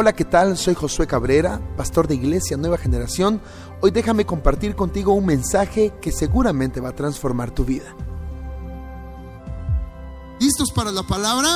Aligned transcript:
Hola, 0.00 0.12
¿qué 0.12 0.24
tal? 0.24 0.56
Soy 0.56 0.76
Josué 0.76 1.08
Cabrera, 1.08 1.60
pastor 1.76 2.06
de 2.06 2.14
Iglesia 2.14 2.56
Nueva 2.56 2.78
Generación. 2.78 3.42
Hoy 3.80 3.90
déjame 3.90 4.24
compartir 4.24 4.76
contigo 4.76 5.12
un 5.12 5.26
mensaje 5.26 5.92
que 6.00 6.12
seguramente 6.12 6.80
va 6.80 6.90
a 6.90 6.94
transformar 6.94 7.50
tu 7.50 7.64
vida. 7.64 7.96
¿Listos 10.38 10.70
para 10.70 10.92
la 10.92 11.02
palabra? 11.02 11.48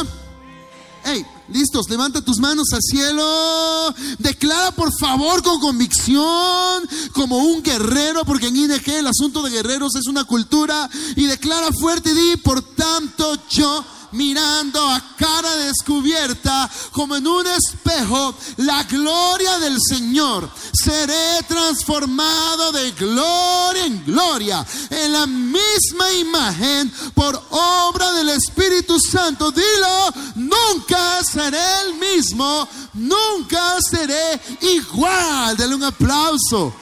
Hey, 1.05 1.25
listos, 1.51 1.89
levanta 1.89 2.21
tus 2.21 2.41
manos 2.41 2.67
al 2.73 2.83
cielo. 2.83 3.95
Declara 4.19 4.73
por 4.73 4.91
favor 4.99 5.41
con 5.45 5.61
convicción, 5.61 6.83
como 7.13 7.39
un 7.39 7.63
guerrero, 7.63 8.25
porque 8.25 8.49
en 8.49 8.57
ING 8.57 8.73
el 8.89 9.07
asunto 9.07 9.43
de 9.43 9.51
guerreros 9.51 9.95
es 9.95 10.09
una 10.09 10.25
cultura. 10.25 10.91
Y 11.15 11.27
declara 11.27 11.69
fuerte 11.71 12.11
y 12.11 12.15
di, 12.15 12.37
por 12.39 12.61
tanto 12.61 13.37
yo 13.51 13.85
mirando 14.13 14.81
a 14.81 15.01
cara 15.17 15.57
descubierta 15.57 16.71
como 16.93 17.17
en 17.17 17.27
un 17.27 17.47
espejo 17.47 18.35
la 18.59 18.83
gloria 18.85 19.59
del 19.59 19.79
Señor. 19.81 20.49
Seré 20.73 21.43
transformado 21.49 22.73
de 22.73 22.93
gloria 22.93 23.85
en 23.85 24.05
gloria 24.05 24.67
en 24.91 25.13
la 25.13 25.27
misma 25.27 26.13
imagen 26.13 26.93
por 27.15 27.41
obra 27.51 28.13
del 28.13 28.31
Espíritu 28.31 28.99
Santo. 28.99 29.51
Dilo, 29.51 30.15
nunca 30.37 31.23
seré 31.25 31.81
el 31.87 31.95
mismo, 31.95 32.69
nunca 32.95 33.77
seré 33.91 34.41
igual. 34.61 35.57
Dale 35.57 35.75
un 35.75 35.85
aplauso 35.85 36.75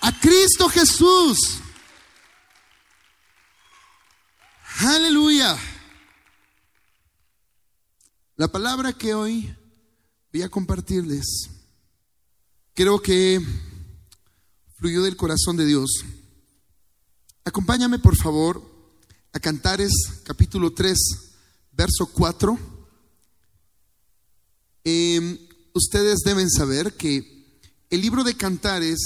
a 0.00 0.12
Cristo 0.12 0.68
Jesús. 0.68 1.38
Aleluya. 4.80 5.56
La 8.36 8.48
palabra 8.48 8.94
que 8.94 9.12
hoy 9.12 9.54
voy 10.32 10.40
a 10.40 10.48
compartirles, 10.48 11.50
creo 12.72 13.02
que 13.02 13.44
fluyó 14.78 15.02
del 15.02 15.16
corazón 15.16 15.58
de 15.58 15.66
Dios. 15.66 15.90
Acompáñame 17.44 17.98
por 17.98 18.16
favor 18.16 18.62
a 19.34 19.38
Cantares 19.38 19.92
capítulo 20.24 20.72
3, 20.72 20.98
verso 21.72 22.06
4. 22.06 22.58
Em, 24.84 25.38
ustedes 25.74 26.20
deben 26.24 26.48
saber 26.48 26.94
que 26.94 27.60
el 27.90 28.00
libro 28.00 28.24
de 28.24 28.34
Cantares 28.34 28.98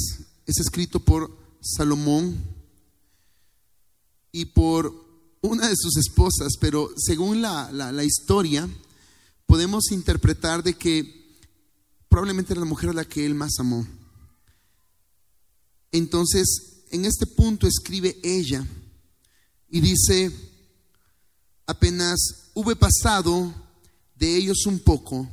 es 0.46 0.58
escrito 0.60 1.00
por 1.00 1.36
Salomón 1.60 2.44
y 4.30 4.44
por 4.44 4.94
una 5.40 5.68
de 5.68 5.74
sus 5.76 5.96
esposas, 5.96 6.52
pero 6.60 6.90
según 6.96 7.42
la, 7.42 7.72
la 7.72 8.04
historia, 8.04 8.68
podemos 9.46 9.90
interpretar 9.90 10.62
de 10.62 10.74
que 10.74 11.38
probablemente 12.08 12.52
era 12.52 12.60
la 12.60 12.66
mujer 12.66 12.90
a 12.90 12.94
la 12.94 13.04
que 13.04 13.24
él 13.24 13.34
más 13.34 13.58
amó. 13.58 13.86
Entonces, 15.92 16.84
en 16.90 17.04
este 17.04 17.26
punto 17.26 17.66
escribe 17.66 18.18
ella 18.22 18.66
y 19.68 19.80
dice, 19.80 20.30
apenas 21.66 22.50
hube 22.54 22.76
pasado 22.76 23.54
de 24.14 24.36
ellos 24.36 24.66
un 24.66 24.78
poco, 24.78 25.28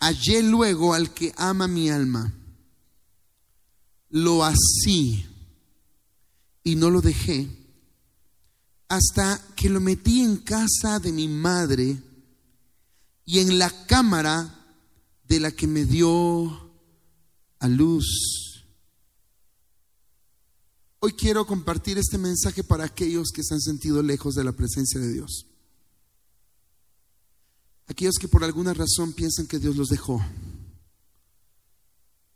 hallé 0.00 0.42
luego 0.42 0.94
al 0.94 1.12
que 1.12 1.32
ama 1.36 1.66
mi 1.68 1.90
alma, 1.90 2.32
lo 4.10 4.44
así 4.44 5.26
y 6.62 6.76
no 6.76 6.90
lo 6.90 7.00
dejé, 7.00 7.48
hasta 8.88 9.40
que 9.56 9.68
lo 9.68 9.80
metí 9.80 10.22
en 10.22 10.38
casa 10.38 10.98
de 10.98 11.12
mi 11.12 11.28
madre, 11.28 11.98
y 13.28 13.40
en 13.40 13.58
la 13.58 13.68
cámara 13.84 14.64
de 15.28 15.38
la 15.38 15.52
que 15.52 15.66
me 15.66 15.84
dio 15.84 16.72
a 17.58 17.68
luz. 17.68 18.64
Hoy 21.00 21.12
quiero 21.12 21.46
compartir 21.46 21.98
este 21.98 22.16
mensaje 22.16 22.64
para 22.64 22.84
aquellos 22.84 23.30
que 23.30 23.44
se 23.44 23.52
han 23.52 23.60
sentido 23.60 24.02
lejos 24.02 24.34
de 24.34 24.44
la 24.44 24.52
presencia 24.52 24.98
de 24.98 25.12
Dios. 25.12 25.44
Aquellos 27.86 28.14
que 28.18 28.28
por 28.28 28.44
alguna 28.44 28.72
razón 28.72 29.12
piensan 29.12 29.46
que 29.46 29.58
Dios 29.58 29.76
los 29.76 29.88
dejó. 29.88 30.24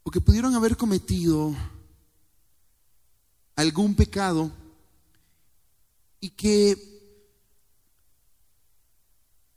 O 0.02 0.10
que 0.10 0.20
pudieron 0.20 0.54
haber 0.54 0.76
cometido 0.76 1.56
algún 3.56 3.94
pecado 3.94 4.52
y 6.20 6.28
que 6.28 6.91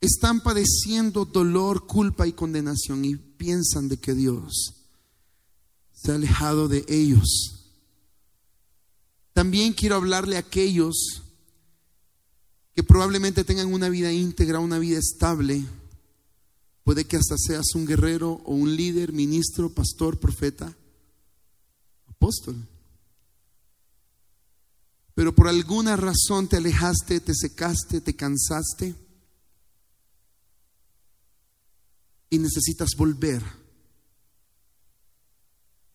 están 0.01 0.41
padeciendo 0.41 1.25
dolor, 1.25 1.88
culpa 1.88 2.28
y 2.28 2.33
condenación 2.33 3.06
y 3.06 3.16
piensan 3.16 3.88
de 3.88 3.97
que 3.97 4.13
Dios 4.13 4.75
se 5.94 6.11
ha 6.11 6.16
alejado 6.16 6.67
de 6.67 6.85
ellos. 6.88 7.72
También 9.34 9.73
quiero 9.73 9.95
hablarle 9.95 10.35
a 10.38 10.39
aquellos 10.39 11.23
que 12.73 12.84
probablemente 12.84 13.44
tengan 13.44 13.73
una 13.73 13.89
vida 13.89 14.11
íntegra, 14.11 14.59
una 14.59 14.79
vida 14.79 15.00
estable. 15.00 15.66
Puede 16.84 17.05
que 17.05 17.17
hasta 17.17 17.35
seas 17.38 17.73
un 17.73 17.85
guerrero 17.85 18.41
o 18.45 18.53
un 18.53 18.75
líder, 18.75 19.13
ministro, 19.13 19.69
pastor, 19.69 20.19
profeta, 20.19 20.75
apóstol. 22.07 22.55
Pero 25.16 25.34
por 25.34 25.47
alguna 25.47 25.95
razón 25.95 26.47
te 26.47 26.57
alejaste, 26.57 27.22
te 27.22 27.34
secaste, 27.34 28.01
te 28.01 28.16
cansaste 28.16 29.04
y 32.30 32.40
necesitas 32.40 32.90
volver 32.97 33.44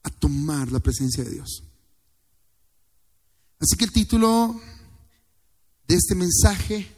a 0.03 0.11
tomar 0.11 0.71
la 0.73 0.81
presencia 0.81 1.25
de 1.25 1.31
Dios. 1.31 1.63
Así 3.59 3.77
que 3.77 3.85
el 3.85 3.93
título 3.93 4.61
de 5.87 5.95
este 5.95 6.15
mensaje 6.15 6.91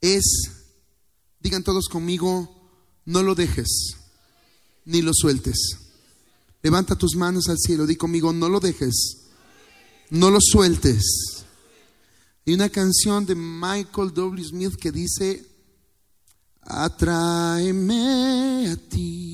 es, 0.00 0.50
digan 1.40 1.62
todos 1.62 1.88
conmigo, 1.88 2.50
no 3.04 3.22
lo 3.22 3.34
dejes 3.34 3.96
ni 4.84 5.02
lo 5.02 5.12
sueltes. 5.14 5.78
Levanta 6.62 6.96
tus 6.96 7.14
manos 7.14 7.48
al 7.48 7.58
cielo, 7.58 7.86
di 7.86 7.96
conmigo, 7.96 8.32
no 8.32 8.48
lo 8.48 8.58
dejes, 8.58 9.18
no 10.10 10.30
lo 10.30 10.38
sueltes. 10.40 11.44
Hay 12.46 12.54
una 12.54 12.68
canción 12.68 13.26
de 13.26 13.34
Michael 13.34 14.12
W. 14.12 14.44
Smith 14.44 14.76
que 14.76 14.90
dice, 14.90 15.46
atráeme 16.66 18.72
a 18.72 18.76
ti. 18.88 19.24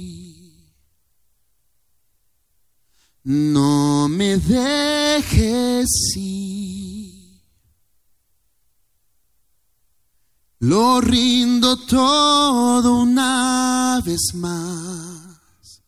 No 3.24 4.08
me 4.08 4.38
dejes 4.38 5.88
ir. 6.16 6.50
Lo 10.60 11.00
rindo 11.00 11.86
todo 11.86 13.00
una 13.00 14.00
vez 14.04 14.34
más. 14.34 15.82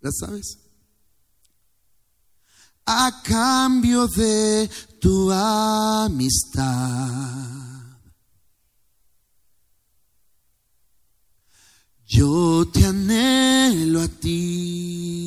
¿La 0.00 0.10
sabes? 0.12 0.58
A 2.84 3.22
cambio 3.22 4.06
de 4.06 4.68
tu 5.00 5.32
amistad. 5.32 6.66
Yo 12.08 12.64
te 12.72 12.86
anhelo 12.86 14.02
a 14.02 14.08
ti. 14.08 15.26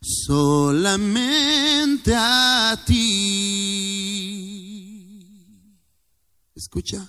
Solamente 0.00 2.14
a 2.16 2.82
ti. 2.86 2.96
Escucha. 6.54 7.06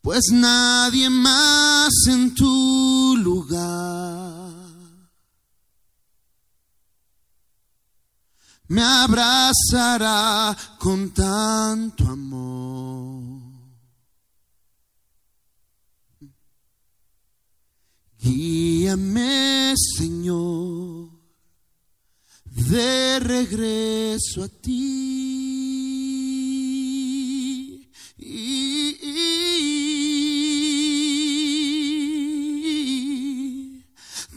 Pues 0.00 0.30
nadie 0.32 1.10
más 1.10 1.92
en 2.08 2.34
tu 2.34 3.14
lugar 3.18 4.54
me 8.68 8.82
abrazará 8.82 10.56
con 10.78 11.10
tanto 11.10 12.08
amor. 12.08 12.53
Guíame, 18.24 19.74
Señor, 19.98 21.10
de 22.46 23.18
regreso 23.20 24.44
a 24.44 24.48
ti. 24.48 25.04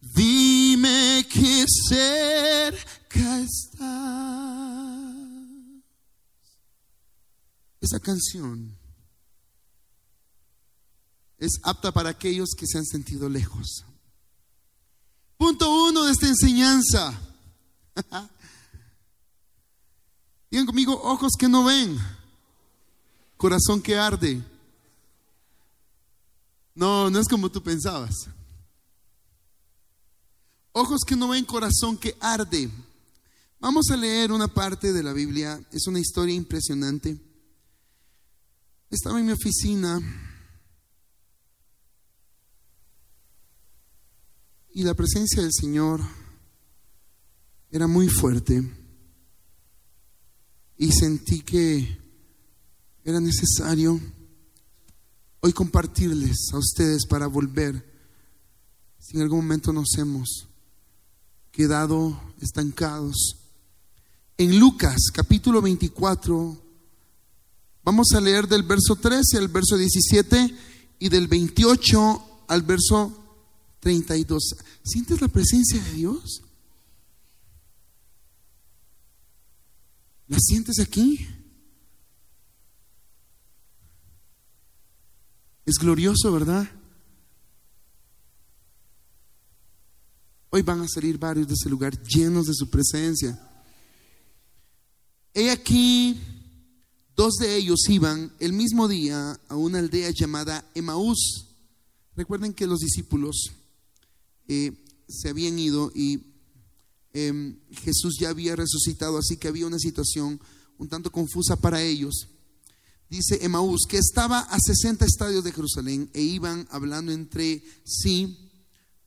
Dime 0.00 1.26
que 1.28 1.64
cerca 1.88 3.40
estás. 3.40 3.80
Esa 7.80 7.98
canción 8.00 8.78
es 11.38 11.58
apta 11.62 11.90
para 11.92 12.10
aquellos 12.10 12.50
que 12.56 12.66
se 12.66 12.76
han 12.78 12.84
sentido 12.84 13.28
lejos. 13.28 13.84
Punto 15.38 15.88
uno 15.88 16.04
de 16.04 16.12
esta 16.12 16.28
enseñanza. 16.28 17.18
Digan 20.50 20.66
conmigo, 20.66 21.00
ojos 21.02 21.32
que 21.38 21.48
no 21.48 21.64
ven, 21.64 21.98
corazón 23.36 23.80
que 23.80 23.96
arde. 23.96 24.42
No, 26.74 27.08
no 27.10 27.18
es 27.18 27.28
como 27.28 27.50
tú 27.50 27.62
pensabas. 27.62 28.28
Ojos 30.72 31.00
que 31.06 31.16
no 31.16 31.28
ven, 31.28 31.44
corazón 31.44 31.96
que 31.96 32.16
arde. 32.20 32.70
Vamos 33.60 33.90
a 33.90 33.96
leer 33.96 34.32
una 34.32 34.48
parte 34.48 34.92
de 34.92 35.02
la 35.02 35.12
Biblia. 35.12 35.60
Es 35.70 35.86
una 35.86 36.00
historia 36.00 36.34
impresionante. 36.34 37.18
Estaba 38.90 39.20
en 39.20 39.26
mi 39.26 39.32
oficina 39.32 40.00
Y 44.72 44.84
la 44.84 44.94
presencia 44.94 45.42
del 45.42 45.52
Señor 45.52 46.00
era 47.70 47.86
muy 47.86 48.08
fuerte. 48.08 48.79
Y 50.80 50.92
sentí 50.92 51.42
que 51.42 51.98
era 53.04 53.20
necesario 53.20 54.00
hoy 55.40 55.52
compartirles 55.52 56.38
a 56.54 56.56
ustedes 56.56 57.04
para 57.04 57.26
volver 57.26 57.84
si 58.98 59.18
en 59.18 59.24
algún 59.24 59.40
momento 59.40 59.74
nos 59.74 59.92
hemos 59.98 60.48
quedado 61.52 62.18
estancados. 62.40 63.36
En 64.38 64.58
Lucas 64.58 65.10
capítulo 65.12 65.60
24, 65.60 66.58
vamos 67.84 68.12
a 68.14 68.20
leer 68.22 68.48
del 68.48 68.62
verso 68.62 68.96
13 68.96 69.36
al 69.36 69.48
verso 69.48 69.76
17 69.76 70.54
y 70.98 71.08
del 71.10 71.28
28 71.28 72.44
al 72.48 72.62
verso 72.62 73.12
32. 73.80 74.54
¿Sientes 74.82 75.20
la 75.20 75.28
presencia 75.28 75.78
de 75.78 75.92
Dios? 75.92 76.40
¿La 80.30 80.38
sientes 80.38 80.78
aquí? 80.78 81.26
Es 85.66 85.74
glorioso, 85.74 86.30
¿verdad? 86.30 86.70
Hoy 90.50 90.62
van 90.62 90.82
a 90.82 90.88
salir 90.88 91.18
varios 91.18 91.48
de 91.48 91.54
ese 91.54 91.68
lugar 91.68 92.00
llenos 92.04 92.46
de 92.46 92.54
su 92.54 92.70
presencia. 92.70 93.36
He 95.34 95.50
aquí, 95.50 96.20
dos 97.16 97.34
de 97.40 97.56
ellos 97.56 97.80
iban 97.88 98.32
el 98.38 98.52
mismo 98.52 98.86
día 98.86 99.36
a 99.48 99.56
una 99.56 99.80
aldea 99.80 100.10
llamada 100.10 100.64
Emaús. 100.76 101.48
Recuerden 102.14 102.54
que 102.54 102.68
los 102.68 102.78
discípulos 102.78 103.50
eh, 104.46 104.84
se 105.08 105.28
habían 105.28 105.58
ido 105.58 105.90
y 105.92 106.29
em, 107.12 107.58
Jesús 107.70 108.16
ya 108.20 108.30
había 108.30 108.56
resucitado, 108.56 109.18
así 109.18 109.36
que 109.36 109.48
había 109.48 109.66
una 109.66 109.78
situación 109.78 110.40
un 110.78 110.88
tanto 110.88 111.12
confusa 111.12 111.56
para 111.56 111.82
ellos. 111.82 112.28
Dice 113.08 113.44
Emaús 113.44 113.86
que 113.88 113.98
estaba 113.98 114.40
a 114.40 114.58
60 114.58 115.04
estadios 115.04 115.42
de 115.44 115.52
Jerusalén 115.52 116.10
e 116.14 116.22
iban 116.22 116.66
hablando 116.70 117.12
entre 117.12 117.62
sí 117.84 118.50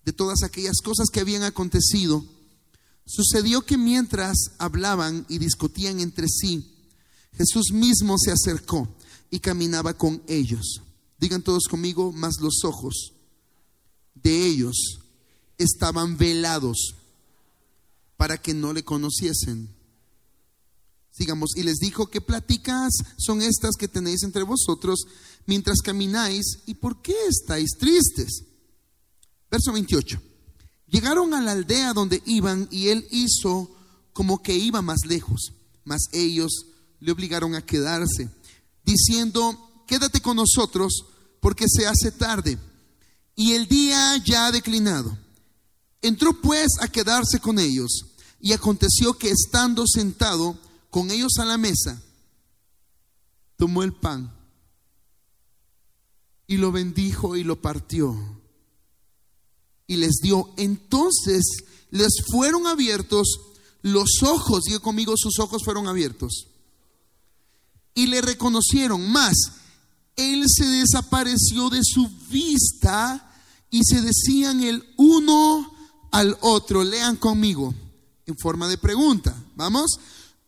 de 0.04 0.12
todas 0.12 0.44
aquellas 0.44 0.82
cosas 0.84 1.10
que 1.10 1.22
habían 1.22 1.44
acontecido. 1.44 2.26
Sucedió 3.06 3.62
que 3.62 3.78
mientras 3.78 4.36
hablaban 4.58 5.26
y 5.30 5.38
discutían 5.38 6.00
entre 6.00 6.28
sí, 6.28 6.70
Jesús 7.34 7.72
mismo 7.72 8.18
se 8.18 8.32
acercó 8.32 8.94
y 9.32 9.40
caminaba 9.40 9.98
con 9.98 10.22
ellos. 10.28 10.82
Digan 11.18 11.42
todos 11.42 11.64
conmigo, 11.70 12.12
más 12.12 12.36
los 12.42 12.64
ojos 12.66 13.14
de 14.14 14.46
ellos 14.46 15.00
estaban 15.58 16.18
velados 16.18 16.96
para 18.18 18.38
que 18.38 18.54
no 18.54 18.74
le 18.74 18.83
conociesen. 18.83 19.69
Sigamos, 21.12 21.51
y 21.56 21.63
les 21.63 21.77
dijo, 21.77 22.07
¿qué 22.07 22.21
pláticas 22.21 22.92
son 23.18 23.42
estas 23.42 23.75
que 23.77 23.88
tenéis 23.88 24.24
entre 24.24 24.44
vosotros 24.44 25.06
mientras 25.45 25.80
camináis? 25.81 26.60
¿Y 26.65 26.74
por 26.74 27.01
qué 27.01 27.15
estáis 27.30 27.77
tristes? 27.77 28.44
Verso 29.51 29.71
28. 29.71 30.19
Llegaron 30.88 31.33
a 31.33 31.42
la 31.42 31.51
aldea 31.51 31.94
donde 31.94 32.21
iban 32.25 32.68
y 32.71 32.88
él 32.88 33.07
hizo 33.12 33.69
como 34.12 34.42
que 34.42 34.56
iba 34.56 34.81
más 34.81 35.06
lejos, 35.06 35.54
mas 35.83 36.04
ellos 36.12 36.68
le 37.00 37.12
obligaron 37.12 37.54
a 37.56 37.65
quedarse, 37.65 38.30
diciendo, 38.83 39.86
quédate 39.88 40.21
con 40.21 40.38
nosotros 40.38 41.06
porque 41.39 41.65
se 41.68 41.86
hace 41.86 42.12
tarde 42.12 42.57
y 43.36 43.54
el 43.54 43.68
día 43.68 44.18
ya 44.24 44.48
ha 44.48 44.51
declinado. 44.51 45.18
Entró 46.04 46.40
pues 46.42 46.68
a 46.82 46.88
quedarse 46.90 47.40
con 47.40 47.58
ellos 47.58 48.06
y 48.40 48.52
aconteció 48.52 49.14
que 49.18 49.32
estando 49.32 49.88
sentado 49.88 50.60
con 50.90 51.10
ellos 51.10 51.40
a 51.40 51.46
la 51.46 51.58
mesa, 51.58 52.00
tomó 53.56 53.84
el 53.84 53.94
pan 53.94 54.32
y 56.46 56.58
lo 56.58 56.74
bendijo 56.74 57.38
y 57.38 57.44
lo 57.44 57.62
partió 57.62 58.16
y 59.88 59.96
les 59.96 60.16
dio. 60.22 60.54
Entonces 60.58 61.44
les 61.90 62.14
fueron 62.30 62.68
abiertos 62.68 63.40
los 63.82 64.22
ojos, 64.24 64.66
digo 64.66 64.82
conmigo, 64.82 65.14
sus 65.16 65.40
ojos 65.40 65.64
fueron 65.64 65.88
abiertos 65.88 66.48
y 67.96 68.08
le 68.08 68.22
reconocieron 68.22 69.10
más. 69.10 69.36
Él 70.18 70.44
se 70.48 70.66
desapareció 70.66 71.70
de 71.70 71.80
su 71.82 72.10
vista 72.30 73.34
y 73.70 73.82
se 73.84 74.01
decían 74.01 74.62
el 74.63 74.86
uno 74.98 75.73
al 76.13 76.38
otro. 76.39 76.84
Lean 76.84 77.17
conmigo 77.17 77.74
en 78.25 78.38
forma 78.38 78.70
de 78.70 78.77
pregunta. 78.77 79.36
Vamos. 79.55 80.00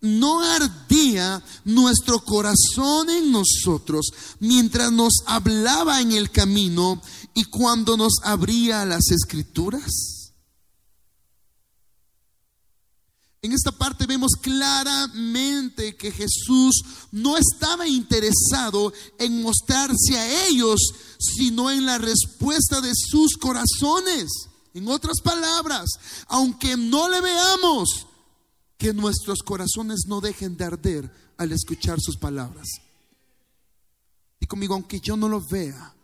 ¿No 0.02 0.44
ardía 0.44 1.42
nuestro 1.64 2.24
corazón 2.24 3.10
en 3.10 3.32
nosotros 3.32 4.06
mientras 4.40 4.92
nos 4.92 5.14
hablaba 5.26 6.00
en 6.00 6.12
el 6.12 6.30
camino 6.30 7.02
y 7.34 7.46
cuando 7.46 7.98
nos 7.98 8.14
abría 8.24 8.86
las 8.86 9.10
escrituras? 9.10 10.26
En 13.42 13.52
esta 13.52 13.72
parte 13.72 14.06
vemos 14.06 14.34
claramente 14.42 15.96
que 15.96 16.12
Jesús 16.12 16.84
no 17.12 17.38
estaba 17.38 17.88
interesado 17.88 18.94
en 19.18 19.42
mostrarse 19.42 20.18
a 20.18 20.48
ellos, 20.48 20.80
sino 21.20 21.72
en 21.72 21.86
la 21.86 21.98
respuesta 21.98 22.82
de 22.82 22.92
sus 22.94 23.38
corazones. 23.38 24.30
En 24.76 24.90
otras 24.90 25.22
palabras, 25.24 25.90
aunque 26.28 26.76
no 26.76 27.08
le 27.08 27.22
veamos, 27.22 28.08
que 28.78 28.94
nuestros 28.94 29.40
corazones 29.42 30.02
no 30.06 30.20
dejen 30.20 30.58
de 30.58 30.66
arder 30.66 31.12
al 31.38 31.54
escuchar 31.54 31.98
sus 32.02 32.18
palabras. 32.18 32.68
Y 34.38 34.46
conmigo, 34.48 34.74
aunque 34.74 35.00
yo 35.00 35.16
no 35.16 35.30
lo 35.30 35.40
vea, 35.40 35.96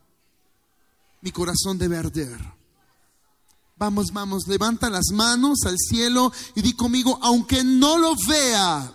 mi 1.20 1.32
corazón 1.32 1.78
debe 1.78 1.98
arder. 1.98 2.40
Vamos, 3.75 4.13
vamos, 4.13 4.48
levanta 4.48 4.90
las 4.90 5.08
manos 5.12 5.60
al 5.66 5.75
cielo 5.78 6.32
y 6.56 6.62
di 6.62 6.74
conmigo, 6.74 7.20
aunque 7.22 7.66
no 7.66 7.98
lo 7.98 8.16
vea, 8.25 8.90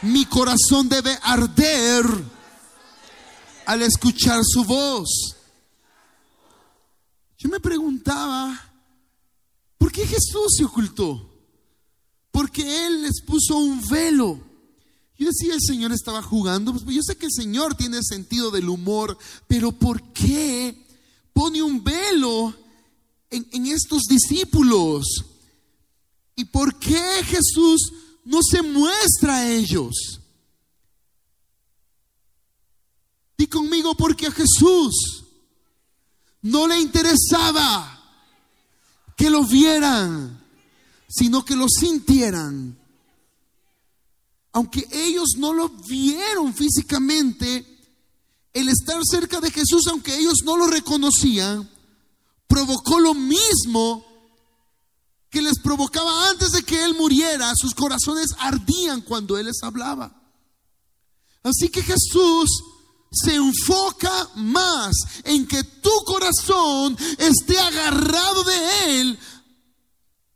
mi 0.00 0.24
corazón 0.24 0.88
debe 0.88 1.18
arder 1.22 2.06
al 3.66 3.82
escuchar 3.82 4.40
su 4.42 4.64
voz. 4.64 5.35
Yo 7.46 7.52
me 7.52 7.60
preguntaba, 7.60 8.60
¿por 9.78 9.92
qué 9.92 10.04
Jesús 10.04 10.56
se 10.58 10.64
ocultó? 10.64 11.32
Porque 12.32 12.86
Él 12.86 13.02
les 13.02 13.20
puso 13.20 13.56
un 13.56 13.80
velo. 13.86 14.40
Yo 15.16 15.28
decía, 15.28 15.54
el 15.54 15.60
Señor 15.60 15.92
estaba 15.92 16.22
jugando. 16.22 16.72
Pues 16.72 16.96
yo 16.96 17.02
sé 17.04 17.16
que 17.16 17.26
el 17.26 17.32
Señor 17.32 17.76
tiene 17.76 18.02
sentido 18.02 18.50
del 18.50 18.68
humor, 18.68 19.16
pero 19.46 19.70
¿por 19.70 20.12
qué 20.12 20.88
pone 21.32 21.62
un 21.62 21.84
velo 21.84 22.52
en, 23.30 23.46
en 23.52 23.66
estos 23.66 24.02
discípulos? 24.08 25.06
¿Y 26.34 26.46
por 26.46 26.76
qué 26.80 27.22
Jesús 27.26 27.92
no 28.24 28.40
se 28.42 28.60
muestra 28.60 29.36
a 29.36 29.52
ellos? 29.52 30.20
Di 33.38 33.46
conmigo, 33.46 33.94
porque 33.94 34.26
a 34.26 34.32
Jesús 34.32 35.25
no 36.46 36.68
le 36.68 36.80
interesaba 36.80 37.92
que 39.16 39.30
lo 39.30 39.44
vieran, 39.44 40.40
sino 41.08 41.44
que 41.44 41.56
lo 41.56 41.66
sintieran. 41.68 42.78
Aunque 44.52 44.86
ellos 44.92 45.34
no 45.38 45.52
lo 45.52 45.68
vieron 45.68 46.54
físicamente, 46.54 47.66
el 48.52 48.68
estar 48.68 49.00
cerca 49.04 49.40
de 49.40 49.50
Jesús, 49.50 49.86
aunque 49.90 50.16
ellos 50.16 50.38
no 50.44 50.56
lo 50.56 50.68
reconocían, 50.68 51.68
provocó 52.46 53.00
lo 53.00 53.12
mismo 53.12 54.06
que 55.28 55.42
les 55.42 55.58
provocaba 55.58 56.30
antes 56.30 56.52
de 56.52 56.62
que 56.62 56.84
Él 56.84 56.94
muriera. 56.94 57.52
Sus 57.56 57.74
corazones 57.74 58.28
ardían 58.38 59.00
cuando 59.00 59.36
Él 59.36 59.46
les 59.46 59.62
hablaba. 59.62 60.14
Así 61.42 61.68
que 61.68 61.82
Jesús 61.82 62.48
se 63.16 63.34
enfoca 63.34 64.28
más 64.34 64.94
en 65.24 65.46
que 65.46 65.62
tu 65.64 65.90
corazón 66.04 66.96
esté 67.18 67.58
agarrado 67.58 68.44
de 68.44 69.00
Él. 69.00 69.18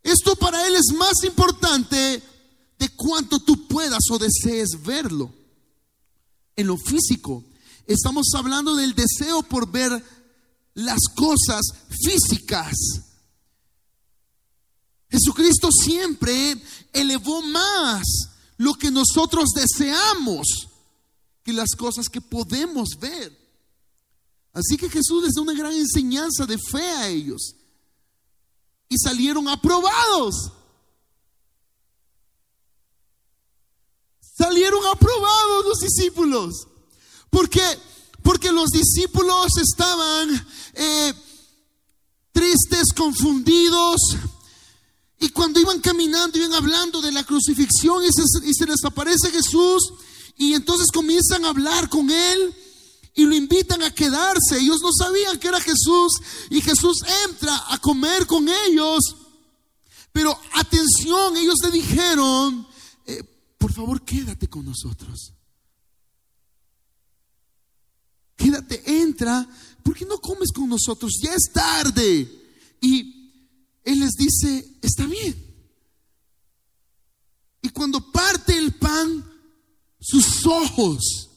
Esto 0.03 0.35
para 0.35 0.65
Él 0.67 0.75
es 0.75 0.93
más 0.95 1.23
importante 1.23 2.23
de 2.79 2.89
cuánto 2.95 3.39
tú 3.39 3.67
puedas 3.67 4.03
o 4.09 4.17
desees 4.17 4.81
verlo. 4.83 5.31
En 6.55 6.67
lo 6.67 6.77
físico, 6.77 7.43
estamos 7.85 8.27
hablando 8.35 8.75
del 8.75 8.95
deseo 8.95 9.43
por 9.43 9.69
ver 9.69 10.03
las 10.73 10.99
cosas 11.15 11.61
físicas. 12.03 12.73
Jesucristo 15.09 15.69
siempre 15.71 16.61
elevó 16.93 17.41
más 17.43 18.03
lo 18.57 18.73
que 18.75 18.89
nosotros 18.89 19.49
deseamos 19.53 20.70
que 21.43 21.53
las 21.53 21.71
cosas 21.77 22.07
que 22.07 22.21
podemos 22.21 22.89
ver. 22.99 23.37
Así 24.53 24.77
que 24.77 24.89
Jesús 24.89 25.23
les 25.23 25.33
da 25.33 25.41
una 25.41 25.53
gran 25.53 25.73
enseñanza 25.73 26.45
de 26.45 26.57
fe 26.57 26.83
a 26.83 27.07
ellos. 27.07 27.55
Y 28.89 28.97
salieron 28.97 29.47
aprobados. 29.47 30.51
Salieron 34.37 34.85
aprobados 34.87 35.65
los 35.65 35.79
discípulos. 35.79 36.67
Porque 37.29 38.51
los 38.51 38.69
discípulos 38.69 39.47
estaban 39.57 40.47
eh, 40.73 41.13
tristes, 42.33 42.91
confundidos. 42.95 44.01
Y 45.19 45.29
cuando 45.29 45.61
iban 45.61 45.79
caminando, 45.79 46.37
iban 46.37 46.53
hablando 46.53 47.01
de 47.01 47.11
la 47.11 47.23
crucifixión 47.23 48.03
y 48.03 48.53
se 48.53 48.65
les 48.65 48.83
aparece 48.83 49.31
Jesús. 49.31 49.93
Y 50.41 50.55
entonces 50.55 50.87
comienzan 50.91 51.45
a 51.45 51.49
hablar 51.49 51.87
con 51.87 52.09
él 52.09 52.55
y 53.13 53.25
lo 53.25 53.35
invitan 53.35 53.83
a 53.83 53.93
quedarse. 53.93 54.57
Ellos 54.57 54.81
no 54.81 54.91
sabían 54.91 55.37
que 55.37 55.49
era 55.49 55.61
Jesús 55.61 56.13
y 56.49 56.61
Jesús 56.61 57.03
entra 57.27 57.71
a 57.71 57.77
comer 57.77 58.25
con 58.25 58.49
ellos. 58.49 59.01
Pero 60.11 60.35
atención, 60.53 61.37
ellos 61.37 61.57
le 61.61 61.69
dijeron, 61.69 62.67
eh, 63.05 63.23
por 63.59 63.71
favor 63.71 64.03
quédate 64.03 64.47
con 64.47 64.65
nosotros. 64.65 65.31
Quédate, 68.35 68.81
entra, 68.99 69.47
¿por 69.83 69.95
qué 69.95 70.05
no 70.05 70.17
comes 70.17 70.51
con 70.51 70.67
nosotros? 70.67 71.19
Ya 71.21 71.35
es 71.35 71.53
tarde. 71.53 72.27
Y 72.81 73.43
él 73.83 73.99
les 73.99 74.13
dice, 74.13 74.79
está 74.81 75.05
bien. 75.05 75.35
Y 77.61 77.69
cuando 77.69 78.11
parte 78.11 78.57
el 78.57 78.73
pan, 78.73 79.30
sus 80.01 80.45
ojos 80.47 81.29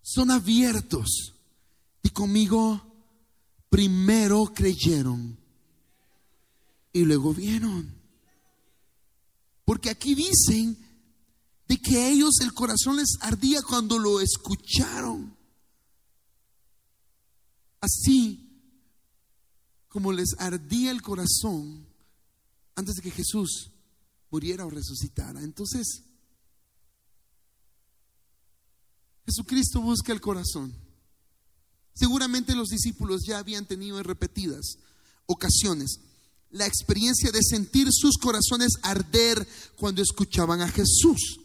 son 0.00 0.30
abiertos. 0.30 1.34
Y 2.02 2.10
conmigo, 2.10 2.80
primero 3.68 4.52
creyeron 4.54 5.36
y 6.92 7.04
luego 7.04 7.34
vieron. 7.34 7.92
Porque 9.64 9.90
aquí 9.90 10.14
dicen 10.14 10.78
de 11.66 11.76
que 11.78 12.08
ellos 12.08 12.38
el 12.40 12.54
corazón 12.54 12.96
les 12.96 13.18
ardía 13.20 13.60
cuando 13.62 13.98
lo 13.98 14.20
escucharon. 14.20 15.36
Así 17.80 18.46
como 19.88 20.12
les 20.12 20.36
ardía 20.38 20.92
el 20.92 21.02
corazón 21.02 21.84
antes 22.76 22.94
de 22.94 23.02
que 23.02 23.10
Jesús 23.10 23.72
muriera 24.30 24.64
o 24.64 24.70
resucitara. 24.70 25.42
Entonces, 25.42 26.05
Jesucristo 29.26 29.80
busca 29.80 30.12
el 30.12 30.20
corazón. 30.20 30.72
Seguramente 31.94 32.54
los 32.54 32.68
discípulos 32.68 33.22
ya 33.26 33.38
habían 33.38 33.66
tenido 33.66 33.98
en 33.98 34.04
repetidas 34.04 34.78
ocasiones 35.26 35.98
la 36.50 36.66
experiencia 36.66 37.32
de 37.32 37.42
sentir 37.42 37.88
sus 37.90 38.18
corazones 38.18 38.72
arder 38.82 39.46
cuando 39.76 40.00
escuchaban 40.00 40.60
a 40.60 40.68
Jesús. 40.68 41.40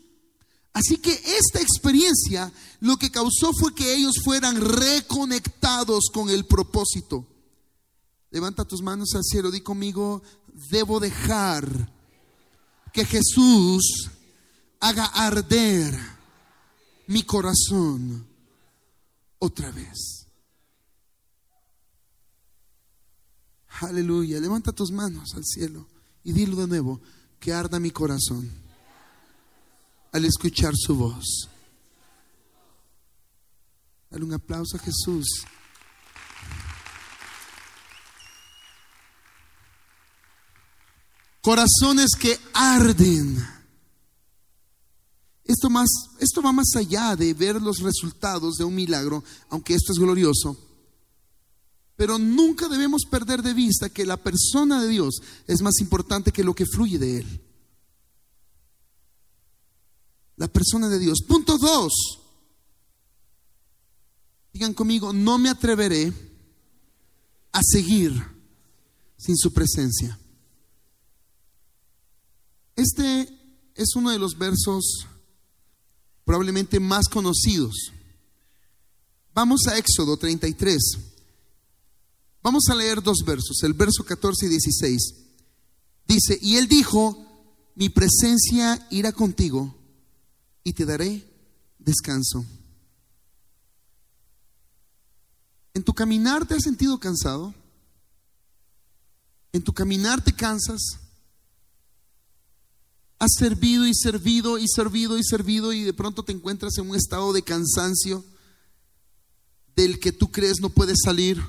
Así 0.73 0.97
que 0.97 1.11
esta 1.11 1.59
experiencia 1.59 2.51
lo 2.79 2.97
que 2.97 3.11
causó 3.11 3.51
fue 3.59 3.75
que 3.75 3.93
ellos 3.95 4.15
fueran 4.23 4.61
reconectados 4.61 6.05
con 6.13 6.29
el 6.29 6.45
propósito. 6.45 7.25
Levanta 8.29 8.63
tus 8.63 8.81
manos 8.81 9.13
al 9.15 9.23
cielo, 9.23 9.51
di 9.51 9.61
conmigo, 9.61 10.21
debo 10.69 10.99
dejar 10.99 11.91
que 12.93 13.05
Jesús 13.05 14.09
haga 14.79 15.05
arder 15.05 16.20
mi 17.11 17.23
corazón 17.23 18.25
otra 19.39 19.69
vez. 19.71 20.25
Aleluya. 23.81 24.39
Levanta 24.39 24.71
tus 24.71 24.91
manos 24.91 25.33
al 25.35 25.43
cielo 25.43 25.87
y 26.23 26.31
dilo 26.31 26.55
de 26.55 26.67
nuevo, 26.67 27.01
que 27.39 27.51
arda 27.51 27.79
mi 27.79 27.91
corazón 27.91 28.49
al 30.13 30.23
escuchar 30.23 30.73
su 30.75 30.95
voz. 30.95 31.49
Dale 34.09 34.23
un 34.23 34.33
aplauso 34.33 34.77
a 34.77 34.79
Jesús. 34.79 35.45
Corazones 41.41 42.11
que 42.17 42.39
arden. 42.53 43.60
Esto, 45.43 45.69
más, 45.69 45.89
esto 46.19 46.41
va 46.41 46.51
más 46.51 46.75
allá 46.75 47.15
de 47.15 47.33
ver 47.33 47.61
los 47.61 47.79
resultados 47.79 48.57
de 48.57 48.63
un 48.63 48.75
milagro, 48.75 49.23
aunque 49.49 49.73
esto 49.73 49.91
es 49.91 49.99
glorioso. 49.99 50.57
Pero 51.95 52.17
nunca 52.17 52.67
debemos 52.67 53.03
perder 53.09 53.41
de 53.41 53.53
vista 53.53 53.89
que 53.89 54.05
la 54.05 54.17
persona 54.17 54.81
de 54.81 54.87
Dios 54.87 55.21
es 55.47 55.61
más 55.61 55.79
importante 55.79 56.31
que 56.31 56.43
lo 56.43 56.53
que 56.53 56.65
fluye 56.65 56.97
de 56.97 57.19
Él. 57.19 57.41
La 60.37 60.47
persona 60.47 60.89
de 60.89 60.99
Dios. 60.99 61.21
Punto 61.27 61.57
dos. 61.57 61.91
Digan 64.53 64.73
conmigo, 64.73 65.13
no 65.13 65.37
me 65.37 65.49
atreveré 65.49 66.11
a 67.51 67.61
seguir 67.63 68.13
sin 69.17 69.37
su 69.37 69.53
presencia. 69.53 70.17
Este 72.75 73.29
es 73.75 73.95
uno 73.95 74.09
de 74.09 74.19
los 74.19 74.37
versos 74.37 75.07
probablemente 76.31 76.79
más 76.79 77.09
conocidos. 77.09 77.91
Vamos 79.33 79.67
a 79.67 79.77
Éxodo 79.77 80.15
33. 80.15 80.97
Vamos 82.41 82.69
a 82.69 82.75
leer 82.75 83.03
dos 83.03 83.17
versos, 83.25 83.61
el 83.63 83.73
verso 83.73 84.05
14 84.05 84.45
y 84.45 84.49
16. 84.49 85.13
Dice, 86.07 86.39
y 86.41 86.55
él 86.55 86.69
dijo, 86.69 87.17
mi 87.75 87.89
presencia 87.89 88.87
irá 88.91 89.11
contigo 89.11 89.75
y 90.63 90.71
te 90.71 90.85
daré 90.85 91.29
descanso. 91.77 92.45
¿En 95.73 95.83
tu 95.83 95.93
caminar 95.93 96.47
te 96.47 96.53
has 96.53 96.63
sentido 96.63 96.97
cansado? 96.97 97.53
¿En 99.51 99.61
tu 99.61 99.73
caminar 99.73 100.23
te 100.23 100.31
cansas? 100.31 100.97
Has 103.21 103.35
servido 103.37 103.85
y 103.85 103.93
servido 103.93 104.57
y 104.57 104.67
servido 104.67 105.15
y 105.15 105.23
servido 105.23 105.73
y 105.73 105.83
de 105.83 105.93
pronto 105.93 106.23
te 106.23 106.31
encuentras 106.31 106.75
en 106.79 106.89
un 106.89 106.95
estado 106.95 107.31
de 107.33 107.43
cansancio 107.43 108.25
del 109.75 109.99
que 109.99 110.11
tú 110.11 110.31
crees 110.31 110.59
no 110.59 110.71
puedes 110.71 110.97
salir. 111.05 111.39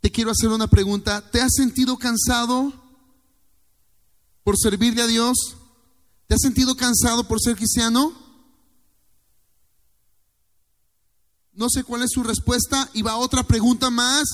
Te 0.00 0.10
quiero 0.10 0.30
hacer 0.30 0.48
una 0.48 0.66
pregunta. 0.66 1.30
¿Te 1.30 1.42
has 1.42 1.52
sentido 1.54 1.98
cansado 1.98 2.72
por 4.44 4.56
servirle 4.58 5.02
a 5.02 5.06
Dios? 5.06 5.36
¿Te 6.26 6.36
has 6.36 6.40
sentido 6.40 6.74
cansado 6.74 7.28
por 7.28 7.38
ser 7.38 7.56
cristiano? 7.56 8.14
No 11.52 11.68
sé 11.68 11.84
cuál 11.84 12.00
es 12.00 12.12
su 12.14 12.22
respuesta. 12.22 12.88
Y 12.94 13.02
va 13.02 13.18
otra 13.18 13.42
pregunta 13.42 13.90
más. 13.90 14.24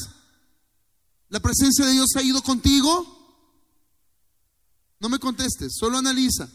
¿La 1.31 1.41
presencia 1.41 1.85
de 1.85 1.95
Dios 1.95 2.11
ha 2.15 2.23
ido 2.23 2.41
contigo? 2.43 3.16
No 5.01 5.09
me 5.09 5.19
contestes, 5.19 5.75
solo 5.79 5.99
analiza. 5.99 6.49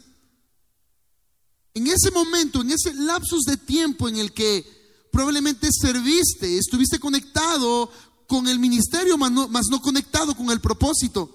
En 1.74 1.86
ese 1.86 2.10
momento, 2.10 2.60
en 2.60 2.70
ese 2.70 2.92
lapsus 2.94 3.44
de 3.44 3.56
tiempo 3.56 4.08
en 4.08 4.16
el 4.16 4.32
que 4.32 4.64
probablemente 5.10 5.68
serviste, 5.70 6.58
estuviste 6.58 6.98
conectado 6.98 7.90
con 8.26 8.48
el 8.48 8.58
ministerio, 8.58 9.16
más 9.16 9.30
no, 9.30 9.48
no 9.48 9.82
conectado 9.82 10.34
con 10.36 10.50
el 10.50 10.60
propósito. 10.60 11.34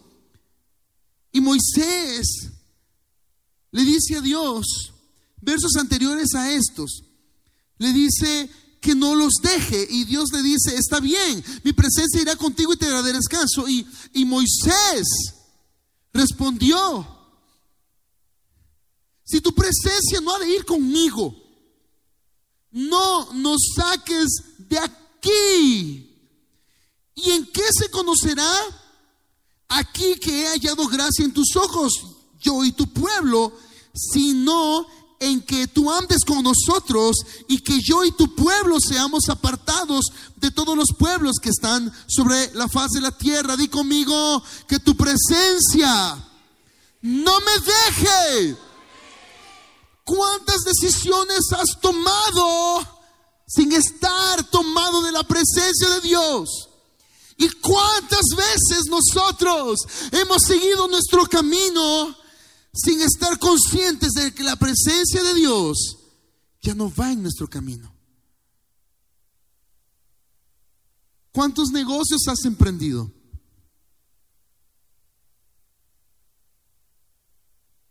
Y 1.32 1.42
Moisés 1.42 2.50
le 3.72 3.84
dice 3.84 4.18
a 4.18 4.22
Dios, 4.22 4.94
versos 5.42 5.76
anteriores 5.76 6.34
a 6.36 6.52
estos, 6.52 7.04
le 7.78 7.94
dice 7.94 8.50
que 8.82 8.96
no 8.96 9.16
los 9.16 9.34
deje 9.42 9.88
y 9.90 10.06
Dios 10.06 10.30
le 10.32 10.42
dice, 10.42 10.76
está 10.76 11.00
bien, 11.00 11.44
mi 11.64 11.74
presencia 11.74 12.22
irá 12.22 12.36
contigo 12.36 12.74
y 12.74 12.78
te 12.78 12.90
daré 12.90 13.14
descanso. 13.14 13.68
Y, 13.68 13.88
y 14.14 14.26
Moisés 14.26 15.08
respondió, 16.18 17.08
si 19.24 19.40
tu 19.42 19.54
presencia 19.54 20.20
no 20.22 20.36
ha 20.36 20.40
de 20.40 20.50
ir 20.50 20.66
conmigo, 20.66 21.36
no 22.72 23.34
nos 23.34 23.60
saques 23.76 24.28
de 24.58 24.80
aquí. 24.80 26.14
¿Y 27.16 27.32
en 27.32 27.46
qué 27.52 27.64
se 27.72 27.90
conocerá 27.90 28.52
aquí 29.68 30.16
que 30.20 30.44
he 30.44 30.48
hallado 30.48 30.88
gracia 30.88 31.26
en 31.26 31.34
tus 31.34 31.56
ojos, 31.56 31.94
yo 32.40 32.64
y 32.64 32.72
tu 32.72 32.88
pueblo, 32.88 33.52
sino 33.94 34.86
en 35.20 35.42
que 35.42 35.68
tú 35.68 35.92
andes 35.92 36.24
con 36.26 36.44
nosotros 36.44 37.16
y 37.48 37.60
que 37.60 37.80
yo 37.82 38.04
y 38.06 38.12
tu 38.12 38.36
pueblo 38.36 38.78
seamos 38.80 39.30
apartados 39.30 40.06
de 40.36 40.52
todos 40.52 40.78
los 40.78 40.90
pueblos 40.98 41.38
que 41.42 41.50
están 41.50 41.92
sobre 42.08 42.54
la 42.54 42.68
faz 42.68 42.92
de 42.92 43.02
la 43.02 43.12
tierra. 43.12 43.58
Di 43.58 43.68
conmigo 43.68 44.44
que 44.68 44.80
tu 44.80 44.96
presencia 44.96 46.24
no 47.02 47.40
me 47.42 47.52
deje. 47.60 48.58
¿Cuántas 50.04 50.62
decisiones 50.62 51.40
has 51.52 51.80
tomado 51.82 52.88
sin 53.46 53.72
estar 53.74 54.44
tomado 54.50 55.02
de 55.04 55.12
la 55.12 55.24
presencia 55.24 55.90
de 55.96 56.02
Dios? 56.02 56.70
¿Y 57.38 57.50
cuántas 57.50 58.26
veces 58.36 58.84
nosotros 58.90 59.80
hemos 60.12 60.42
seguido 60.42 60.88
nuestro 60.88 61.26
camino 61.28 62.16
sin 62.78 63.02
estar 63.02 63.40
conscientes 63.40 64.14
de 64.14 64.34
que 64.34 64.44
la 64.44 64.56
presencia 64.56 65.24
de 65.24 65.34
Dios 65.34 65.98
ya 66.62 66.76
no 66.76 66.94
va 66.94 67.12
en 67.12 67.24
nuestro 67.24 67.50
camino? 67.50 67.94
¿Cuántos 71.32 71.70
negocios 71.70 72.28
has 72.28 72.46
emprendido? 72.46 73.12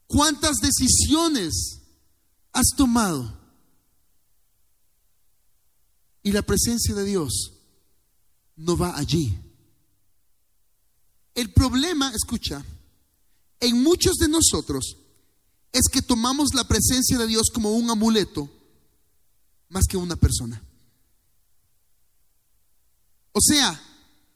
¿Cuántas 0.07 0.57
decisiones 0.57 1.81
has 2.53 2.67
tomado? 2.77 3.39
Y 6.23 6.33
la 6.33 6.43
presencia 6.43 6.95
de 6.95 7.05
Dios 7.05 7.53
no 8.57 8.77
va 8.77 8.97
allí. 8.97 9.39
El 11.35 11.53
problema, 11.53 12.13
escucha, 12.15 12.65
en 13.61 13.83
muchos 13.83 14.17
de 14.17 14.29
nosotros 14.29 14.97
es 15.73 15.83
que 15.91 16.03
tomamos 16.03 16.55
la 16.55 16.67
presencia 16.67 17.19
de 17.19 17.27
Dios 17.27 17.49
como 17.53 17.73
un 17.73 17.91
amuleto 17.91 18.51
más 19.69 19.85
que 19.87 19.97
una 19.97 20.17
persona. 20.17 20.63
O 23.33 23.41
sea, 23.41 23.81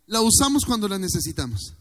la 0.07 0.21
usamos 0.21 0.65
cuando 0.65 0.89
la 0.89 0.99
necesitamos. 0.99 1.75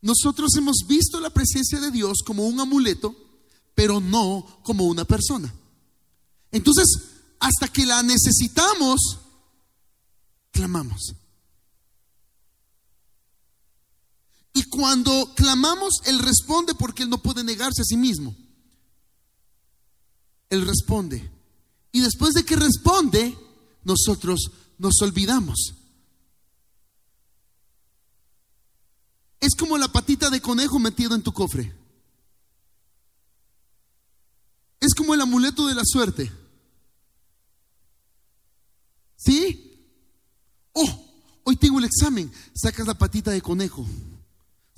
Nosotros 0.00 0.54
hemos 0.56 0.84
visto 0.86 1.18
la 1.20 1.30
presencia 1.30 1.80
de 1.80 1.90
Dios 1.90 2.18
como 2.24 2.46
un 2.46 2.60
amuleto, 2.60 3.16
pero 3.74 4.00
no 4.00 4.60
como 4.62 4.84
una 4.84 5.04
persona. 5.04 5.52
Entonces, 6.52 6.86
hasta 7.40 7.68
que 7.68 7.86
la 7.86 8.02
necesitamos, 8.02 9.18
clamamos. 10.50 11.14
Y 14.52 14.64
cuando 14.64 15.32
clamamos, 15.34 16.00
Él 16.06 16.18
responde 16.18 16.74
porque 16.74 17.02
Él 17.02 17.10
no 17.10 17.22
puede 17.22 17.44
negarse 17.44 17.82
a 17.82 17.84
sí 17.84 17.96
mismo. 17.96 18.34
Él 20.50 20.66
responde. 20.66 21.30
Y 21.92 22.00
después 22.00 22.34
de 22.34 22.44
que 22.44 22.56
responde, 22.56 23.38
nosotros 23.84 24.50
nos 24.78 25.00
olvidamos. 25.02 25.74
Es 29.40 29.54
como 29.54 29.78
la 29.78 29.88
patita 29.88 30.30
de 30.30 30.40
conejo 30.40 30.78
metido 30.78 31.14
en 31.14 31.22
tu 31.22 31.32
cofre. 31.32 31.74
Es 34.80 34.94
como 34.94 35.14
el 35.14 35.20
amuleto 35.20 35.66
de 35.66 35.74
la 35.74 35.82
suerte. 35.84 36.32
¿Sí? 39.16 39.86
Oh, 40.72 41.04
hoy 41.44 41.56
tengo 41.56 41.78
el 41.78 41.84
examen. 41.84 42.32
Sacas 42.54 42.86
la 42.86 42.94
patita 42.94 43.30
de 43.30 43.42
conejo. 43.42 43.86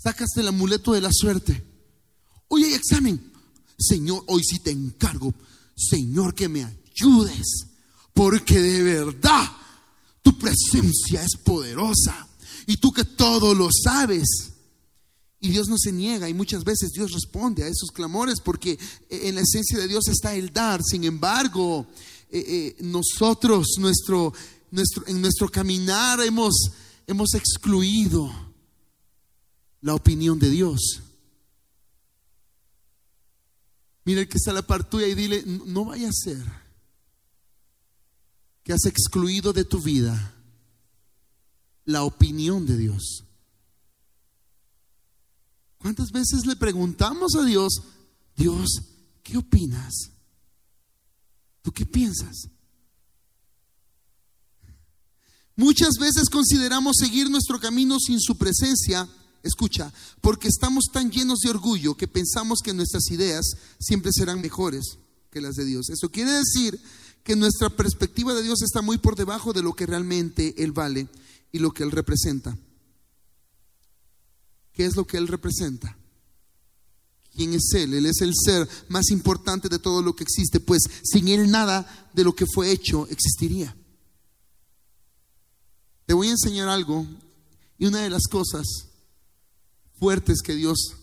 Sacas 0.03 0.31
el 0.37 0.49
amuleto 0.49 0.93
de 0.93 1.03
la 1.03 1.11
suerte. 1.13 1.63
Hoy 2.49 2.65
hay 2.65 2.73
examen. 2.73 3.33
Señor, 3.79 4.25
hoy 4.29 4.43
sí 4.43 4.61
te 4.61 4.71
encargo. 4.71 5.35
Señor, 5.77 6.35
que 6.35 6.49
me 6.49 6.65
ayudes. 6.65 7.67
Porque 8.15 8.59
de 8.59 8.83
verdad 8.83 9.51
tu 10.23 10.39
presencia 10.39 11.23
es 11.23 11.37
poderosa. 11.37 12.27
Y 12.67 12.79
tú 12.79 12.93
que 12.93 13.05
todo 13.05 13.55
lo 13.55 13.69
sabes. 13.71 14.53
Y 15.39 15.51
Dios 15.51 15.69
no 15.69 15.77
se 15.77 15.93
niega 15.93 16.29
y 16.29 16.35
muchas 16.35 16.65
veces 16.65 16.93
Dios 16.93 17.13
responde 17.13 17.65
a 17.65 17.69
esos 17.69 17.91
clamores 17.91 18.41
porque 18.45 18.79
en 19.09 19.35
la 19.35 19.41
esencia 19.41 19.79
de 19.79 19.89
Dios 19.89 20.09
está 20.09 20.35
el 20.35 20.53
dar. 20.53 20.83
Sin 20.83 21.05
embargo, 21.05 21.87
eh, 22.31 22.45
eh, 22.47 22.77
nosotros, 22.81 23.67
nuestro, 23.79 24.33
nuestro, 24.71 25.07
en 25.07 25.21
nuestro 25.21 25.49
caminar 25.49 26.21
hemos, 26.21 26.55
hemos 27.07 27.35
excluido 27.35 28.50
la 29.81 29.95
opinión 29.95 30.39
de 30.39 30.51
Dios. 30.51 31.03
Mira 34.05 34.23
el 34.23 34.29
que 34.29 34.37
está 34.37 34.51
a 34.51 34.55
la 34.55 34.67
par 34.67 34.89
tuya 34.89 35.07
y 35.07 35.15
dile, 35.15 35.43
no 35.47 35.85
vaya 35.85 36.09
a 36.09 36.13
ser 36.13 36.45
que 38.63 38.73
has 38.73 38.85
excluido 38.85 39.53
de 39.53 39.65
tu 39.65 39.81
vida 39.81 40.35
la 41.85 42.05
opinión 42.05 42.67
de 42.67 42.77
Dios. 42.77 43.25
¿Cuántas 45.79 46.11
veces 46.13 46.45
le 46.47 46.57
preguntamos 46.57 47.35
a 47.35 47.45
Dios, 47.45 47.83
Dios, 48.37 48.83
¿qué 49.23 49.39
opinas? 49.39 50.11
¿Tú 51.63 51.73
qué 51.73 51.87
piensas? 51.87 52.49
Muchas 55.57 55.95
veces 55.99 56.29
consideramos 56.31 56.97
seguir 56.99 57.31
nuestro 57.31 57.59
camino 57.61 57.99
sin 57.99 58.21
su 58.21 58.37
presencia, 58.37 59.09
escucha, 59.43 59.93
porque 60.21 60.49
estamos 60.49 60.87
tan 60.93 61.11
llenos 61.11 61.41
de 61.41 61.51
orgullo 61.51 61.97
que 61.97 62.09
pensamos 62.09 62.61
que 62.63 62.75
nuestras 62.75 63.11
ideas 63.11 63.45
siempre 63.79 64.11
serán 64.13 64.41
mejores 64.41 64.99
que 65.31 65.41
las 65.41 65.55
de 65.55 65.65
Dios. 65.65 65.89
Eso 65.91 66.11
quiere 66.11 66.33
decir 66.33 66.81
que 67.23 67.37
nuestra 67.37 67.71
perspectiva 67.71 68.35
de 68.35 68.43
Dios 68.43 68.63
está 68.63 68.83
muy 68.83 68.99
por 68.99 69.17
debajo 69.17 69.53
de 69.53 69.63
lo 69.63 69.75
que 69.75 69.87
realmente 69.87 70.55
Él 70.63 70.73
vale 70.73 71.09
y 71.53 71.59
lo 71.59 71.73
que 71.73 71.83
Él 71.83 71.91
representa. 71.91 72.57
¿Qué 74.73 74.87
es 74.87 74.97
lo 74.97 75.07
que 75.07 75.17
Él 75.17 75.29
representa? 75.29 75.97
¿Quién 77.35 77.53
es 77.55 77.71
Él? 77.75 77.95
Él 77.95 78.07
es 78.07 78.21
el 78.21 78.33
ser 78.35 78.69
más 78.89 79.11
importante 79.11 79.69
de 79.69 79.79
todo 79.79 80.03
lo 80.03 80.17
que 80.17 80.25
existe, 80.25 80.61
pues 80.61 80.83
sin 81.03 81.29
Él 81.29 81.51
nada 81.51 82.11
de 82.15 82.25
lo 82.25 82.35
que 82.35 82.47
fue 82.53 82.71
hecho 82.71 83.07
existiría. 83.09 83.77
Te 86.07 86.15
voy 86.15 86.29
a 86.29 86.33
enseñar 86.33 86.69
algo 86.69 87.07
y 87.79 87.87
una 87.87 88.01
de 88.01 88.11
las 88.11 88.27
cosas 88.29 88.90
fuertes 90.01 90.43
que 90.43 90.57
Dios 90.57 90.97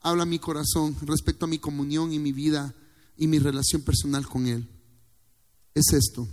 habla 0.00 0.22
a 0.22 0.26
mi 0.26 0.38
corazón 0.38 0.96
respecto 1.02 1.44
a 1.44 1.48
mi 1.48 1.58
comunión 1.58 2.14
y 2.14 2.18
mi 2.18 2.32
vida 2.32 2.74
y 3.18 3.26
mi 3.26 3.38
relación 3.38 3.82
personal 3.82 4.26
con 4.26 4.46
Él 4.46 4.66
es 5.74 5.92
esto. 5.92 6.26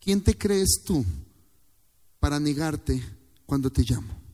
¿Quién 0.00 0.22
te 0.22 0.38
crees 0.38 0.82
tú 0.86 1.04
para 2.18 2.40
negarte 2.40 3.04
cuando 3.44 3.70
te 3.70 3.82
llamo? 3.82 4.24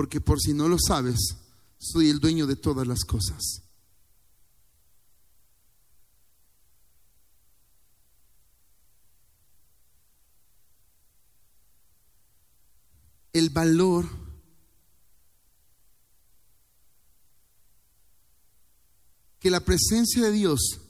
porque 0.00 0.20
por 0.20 0.40
si 0.40 0.54
no 0.54 0.68
lo 0.68 0.78
sabes, 0.78 1.36
soy 1.78 2.08
el 2.08 2.20
dueño 2.20 2.46
de 2.46 2.56
todas 2.56 2.86
las 2.86 3.04
cosas. 3.04 3.62
Valor 13.52 14.08
que 19.38 19.50
la 19.50 19.60
presencia 19.60 20.24
de 20.24 20.32
Dios 20.32 20.80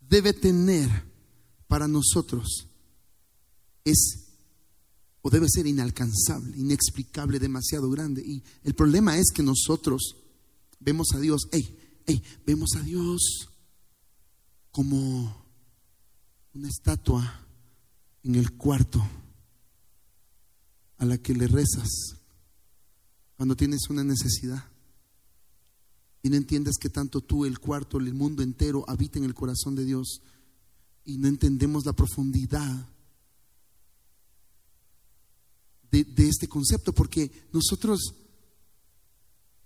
debe 0.00 0.32
tener 0.32 0.88
para 1.68 1.88
nosotros 1.88 2.66
es 3.84 4.18
o 5.22 5.30
debe 5.30 5.46
ser 5.48 5.66
inalcanzable, 5.66 6.56
inexplicable, 6.58 7.38
demasiado 7.38 7.88
grande. 7.88 8.22
Y 8.26 8.42
el 8.64 8.74
problema 8.74 9.16
es 9.16 9.30
que 9.32 9.42
nosotros 9.44 10.16
vemos 10.80 11.12
a 11.14 11.20
Dios, 11.20 11.42
hey, 11.52 12.02
hey, 12.06 12.22
vemos 12.44 12.70
a 12.76 12.82
Dios 12.82 13.48
como 14.72 15.46
una 16.52 16.68
estatua 16.68 17.46
en 18.24 18.34
el 18.34 18.52
cuarto 18.52 19.00
a 21.02 21.04
la 21.04 21.18
que 21.18 21.34
le 21.34 21.48
rezas 21.48 22.14
cuando 23.36 23.56
tienes 23.56 23.90
una 23.90 24.04
necesidad. 24.04 24.64
Y 26.22 26.30
no 26.30 26.36
entiendes 26.36 26.76
que 26.80 26.90
tanto 26.90 27.20
tú, 27.20 27.44
el 27.44 27.58
cuarto, 27.58 27.98
el 27.98 28.14
mundo 28.14 28.40
entero 28.40 28.84
habita 28.86 29.18
en 29.18 29.24
el 29.24 29.34
corazón 29.34 29.74
de 29.74 29.84
Dios. 29.84 30.22
Y 31.04 31.18
no 31.18 31.26
entendemos 31.26 31.84
la 31.84 31.92
profundidad 31.92 32.88
de, 35.90 36.04
de 36.04 36.28
este 36.28 36.46
concepto, 36.46 36.92
porque 36.92 37.48
nosotros 37.52 38.14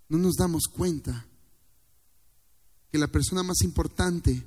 no 0.09 0.17
nos 0.17 0.37
damos 0.37 0.63
cuenta 0.63 1.27
que 2.91 2.97
la 2.97 3.11
persona 3.11 3.43
más 3.43 3.61
importante, 3.61 4.43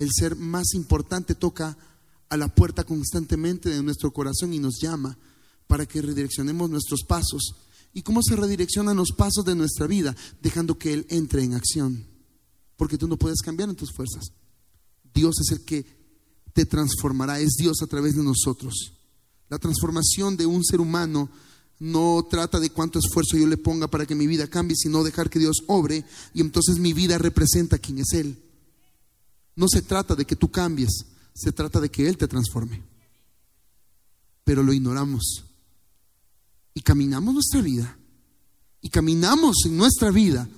el 0.00 0.08
ser 0.12 0.34
más 0.34 0.74
importante 0.74 1.36
toca 1.36 1.78
a 2.28 2.36
la 2.36 2.52
puerta 2.52 2.82
constantemente 2.82 3.70
de 3.70 3.80
nuestro 3.84 4.12
corazón 4.12 4.52
y 4.52 4.58
nos 4.58 4.80
llama 4.80 5.16
para 5.72 5.86
que 5.86 6.02
redireccionemos 6.02 6.68
nuestros 6.68 7.00
pasos. 7.08 7.54
¿Y 7.94 8.02
cómo 8.02 8.20
se 8.22 8.36
redireccionan 8.36 8.94
los 8.94 9.12
pasos 9.12 9.42
de 9.42 9.54
nuestra 9.54 9.86
vida? 9.86 10.14
Dejando 10.42 10.76
que 10.76 10.92
Él 10.92 11.06
entre 11.08 11.42
en 11.44 11.54
acción. 11.54 12.06
Porque 12.76 12.98
tú 12.98 13.08
no 13.08 13.16
puedes 13.16 13.40
cambiar 13.40 13.70
en 13.70 13.74
tus 13.74 13.90
fuerzas. 13.90 14.22
Dios 15.14 15.34
es 15.40 15.50
el 15.50 15.64
que 15.64 15.86
te 16.52 16.66
transformará, 16.66 17.40
es 17.40 17.52
Dios 17.58 17.78
a 17.82 17.86
través 17.86 18.14
de 18.16 18.22
nosotros. 18.22 18.92
La 19.48 19.58
transformación 19.58 20.36
de 20.36 20.44
un 20.44 20.62
ser 20.62 20.78
humano 20.78 21.30
no 21.78 22.26
trata 22.28 22.60
de 22.60 22.68
cuánto 22.68 22.98
esfuerzo 22.98 23.38
yo 23.38 23.46
le 23.46 23.56
ponga 23.56 23.88
para 23.88 24.04
que 24.04 24.14
mi 24.14 24.26
vida 24.26 24.48
cambie, 24.48 24.76
sino 24.76 25.02
dejar 25.02 25.30
que 25.30 25.38
Dios 25.38 25.62
obre 25.68 26.04
y 26.34 26.42
entonces 26.42 26.80
mi 26.80 26.92
vida 26.92 27.16
representa 27.16 27.78
quién 27.78 27.98
es 27.98 28.12
Él. 28.12 28.38
No 29.56 29.68
se 29.70 29.80
trata 29.80 30.14
de 30.14 30.26
que 30.26 30.36
tú 30.36 30.50
cambies, 30.50 31.06
se 31.34 31.50
trata 31.50 31.80
de 31.80 31.90
que 31.90 32.06
Él 32.10 32.18
te 32.18 32.28
transforme. 32.28 32.82
Pero 34.44 34.62
lo 34.62 34.74
ignoramos. 34.74 35.46
Y 36.74 36.82
caminamos 36.82 37.34
nuestra 37.34 37.60
vida. 37.60 37.98
Y 38.80 38.88
caminamos 38.88 39.56
en 39.66 39.76
nuestra 39.76 40.10
vida 40.10 40.48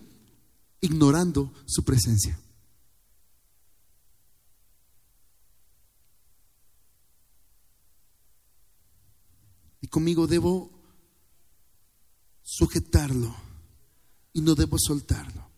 ignorando 0.81 1.53
su 1.67 1.83
presencia. 1.85 2.39
Y 9.81 9.87
conmigo 9.89 10.27
debo 10.27 10.71
sujetarlo 12.43 13.35
y 14.33 14.41
no 14.41 14.55
debo 14.55 14.79
soltarlo. 14.79 15.49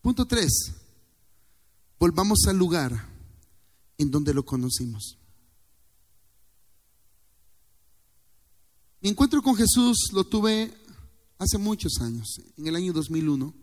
Punto 0.00 0.26
tres, 0.26 0.72
volvamos 1.98 2.40
al 2.46 2.58
lugar 2.58 3.08
en 3.98 4.10
donde 4.10 4.34
lo 4.34 4.44
conocimos. 4.44 5.18
Mi 9.04 9.10
encuentro 9.10 9.42
con 9.42 9.54
Jesús 9.54 10.08
lo 10.14 10.24
tuve 10.24 10.72
hace 11.36 11.58
muchos 11.58 12.00
años, 12.00 12.40
en 12.56 12.68
el 12.68 12.74
año 12.74 12.90
2001, 12.94 13.54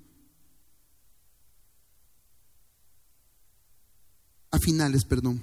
a 4.51 4.59
finales, 4.59 5.03
perdón, 5.03 5.41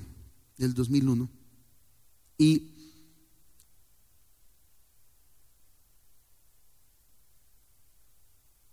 del 0.57 0.73
2001. 0.73 1.29
Y 2.39 2.71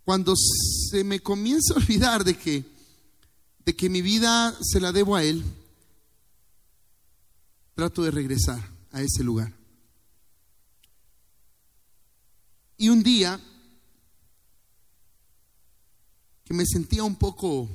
cuando 0.04 0.32
se 0.36 1.02
me 1.02 1.18
comienza 1.18 1.74
a 1.74 1.78
olvidar 1.78 2.22
de 2.22 2.38
que, 2.38 2.64
de 3.64 3.74
que 3.74 3.90
mi 3.90 4.00
vida 4.00 4.56
se 4.62 4.78
la 4.78 4.92
debo 4.92 5.16
a 5.16 5.24
Él, 5.24 5.42
trato 7.74 8.04
de 8.04 8.12
regresar 8.12 8.60
a 8.92 9.02
ese 9.02 9.24
lugar. 9.24 9.65
Y 12.76 12.88
un 12.88 13.02
día 13.02 13.40
que 16.44 16.54
me 16.54 16.64
sentía 16.66 17.02
un 17.02 17.16
poco 17.16 17.68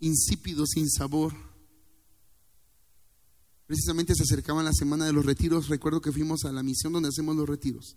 insípido, 0.00 0.66
sin 0.66 0.90
sabor, 0.90 1.34
precisamente 3.66 4.14
se 4.14 4.24
acercaba 4.24 4.62
la 4.62 4.72
semana 4.72 5.06
de 5.06 5.12
los 5.12 5.24
retiros, 5.24 5.68
recuerdo 5.68 6.00
que 6.00 6.12
fuimos 6.12 6.44
a 6.44 6.52
la 6.52 6.62
misión 6.62 6.92
donde 6.92 7.08
hacemos 7.08 7.36
los 7.36 7.48
retiros. 7.48 7.96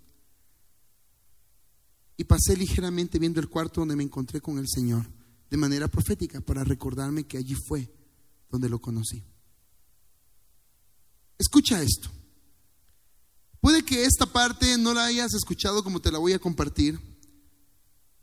Y 2.15 2.23
pasé 2.23 2.56
ligeramente 2.56 3.19
viendo 3.19 3.39
el 3.39 3.50
cuarto 3.50 3.82
donde 3.82 3.95
me 3.95 4.04
encontré 4.04 4.39
con 4.39 4.58
el 4.58 4.67
Señor, 4.67 5.06
de 5.50 5.58
manera 5.58 5.88
profética, 5.88 6.41
para 6.41 6.63
recordarme 6.63 7.26
que 7.26 7.38
allí 7.38 7.56
fue 7.67 7.91
donde 8.50 8.69
lo 8.69 8.80
conocí. 8.80 9.23
Escucha 11.38 11.82
esto. 11.82 12.10
Puede 13.67 13.84
que 13.84 14.06
esta 14.06 14.25
parte 14.25 14.77
no 14.77 14.93
la 14.93 15.03
hayas 15.03 15.34
escuchado 15.34 15.84
como 15.84 15.99
te 15.99 16.10
la 16.10 16.19
voy 16.19 16.32
a 16.32 16.39
compartir. 16.39 16.97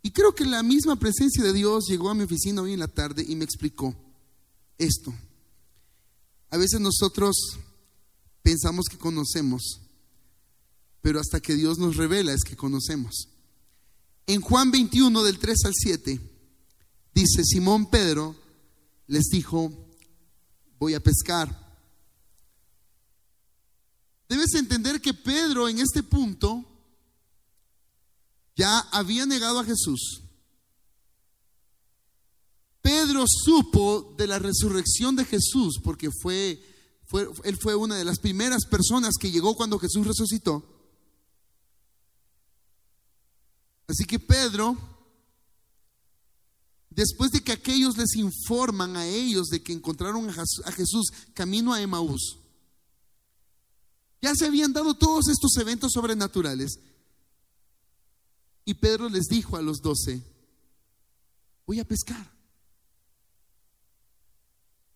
Y 0.00 0.10
creo 0.10 0.34
que 0.34 0.46
la 0.46 0.62
misma 0.62 0.96
presencia 0.96 1.44
de 1.44 1.52
Dios 1.52 1.84
llegó 1.86 2.08
a 2.08 2.14
mi 2.14 2.22
oficina 2.22 2.62
hoy 2.62 2.72
en 2.72 2.78
la 2.78 2.88
tarde 2.88 3.22
y 3.28 3.36
me 3.36 3.44
explicó 3.44 3.94
esto. 4.78 5.12
A 6.48 6.56
veces 6.56 6.80
nosotros 6.80 7.36
pensamos 8.40 8.86
que 8.90 8.96
conocemos, 8.96 9.82
pero 11.02 11.20
hasta 11.20 11.40
que 11.40 11.52
Dios 11.52 11.76
nos 11.76 11.96
revela 11.96 12.32
es 12.32 12.42
que 12.42 12.56
conocemos. 12.56 13.28
En 14.26 14.40
Juan 14.40 14.70
21 14.70 15.22
del 15.24 15.38
3 15.38 15.58
al 15.66 15.74
7 15.74 16.20
dice, 17.14 17.44
Simón 17.44 17.90
Pedro 17.90 18.34
les 19.08 19.24
dijo, 19.24 19.70
voy 20.78 20.94
a 20.94 21.00
pescar. 21.00 21.63
Debes 24.28 24.54
entender 24.54 25.00
que 25.00 25.14
Pedro 25.14 25.68
en 25.68 25.78
este 25.78 26.02
punto 26.02 26.64
ya 28.56 28.78
había 28.92 29.26
negado 29.26 29.58
a 29.58 29.64
Jesús. 29.64 30.22
Pedro 32.80 33.24
supo 33.26 34.14
de 34.16 34.26
la 34.26 34.38
resurrección 34.38 35.16
de 35.16 35.24
Jesús 35.24 35.80
porque 35.82 36.10
fue, 36.10 36.62
fue, 37.06 37.28
él 37.44 37.56
fue 37.56 37.74
una 37.74 37.96
de 37.96 38.04
las 38.04 38.18
primeras 38.18 38.66
personas 38.66 39.14
que 39.18 39.30
llegó 39.30 39.56
cuando 39.56 39.78
Jesús 39.78 40.06
resucitó. 40.06 40.62
Así 43.86 44.04
que 44.04 44.18
Pedro, 44.18 44.76
después 46.90 47.30
de 47.30 47.42
que 47.42 47.52
aquellos 47.52 47.96
les 47.96 48.16
informan 48.16 48.96
a 48.96 49.06
ellos 49.06 49.48
de 49.48 49.62
que 49.62 49.72
encontraron 49.72 50.28
a 50.28 50.72
Jesús 50.72 51.10
camino 51.34 51.72
a 51.72 51.80
Emaús, 51.80 52.38
ya 54.24 54.34
se 54.34 54.46
habían 54.46 54.72
dado 54.72 54.94
todos 54.94 55.28
estos 55.28 55.54
eventos 55.58 55.92
sobrenaturales. 55.92 56.80
Y 58.64 58.72
Pedro 58.72 59.10
les 59.10 59.26
dijo 59.26 59.58
a 59.58 59.62
los 59.62 59.82
doce, 59.82 60.22
voy 61.66 61.78
a 61.78 61.84
pescar. 61.84 62.32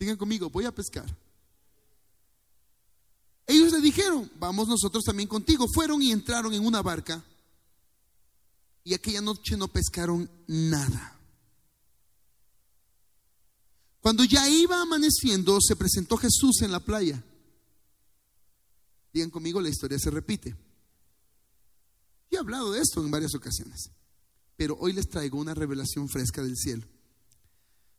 Digan 0.01 0.17
conmigo, 0.17 0.49
voy 0.49 0.64
a 0.64 0.75
pescar. 0.75 1.05
Ellos 3.47 3.71
le 3.71 3.83
dijeron, 3.83 4.31
vamos 4.38 4.67
nosotros 4.67 5.05
también 5.05 5.29
contigo. 5.29 5.67
Fueron 5.75 6.01
y 6.01 6.11
entraron 6.11 6.55
en 6.55 6.64
una 6.64 6.81
barca 6.81 7.23
y 8.83 8.95
aquella 8.95 9.21
noche 9.21 9.59
no 9.59 9.69
pescaron 9.69 10.31
nada. 10.47 11.19
Cuando 14.01 14.25
ya 14.25 14.49
iba 14.49 14.81
amaneciendo, 14.81 15.59
se 15.61 15.77
presentó 15.77 16.17
Jesús 16.17 16.62
en 16.62 16.73
la 16.73 16.81
playa. 16.81 17.23
Digan 19.12 19.31
conmigo, 19.31 19.61
la 19.61 19.68
historia 19.68 19.99
se 19.99 20.11
repite. 20.11 20.51
Yo 22.31 22.38
he 22.38 22.40
hablado 22.40 22.73
de 22.73 22.81
esto 22.81 23.03
en 23.03 23.11
varias 23.11 23.35
ocasiones, 23.35 23.90
pero 24.57 24.77
hoy 24.81 24.92
les 24.92 25.09
traigo 25.09 25.38
una 25.38 25.55
revelación 25.55 26.09
fresca 26.09 26.42
del 26.42 26.57
cielo. 26.57 26.87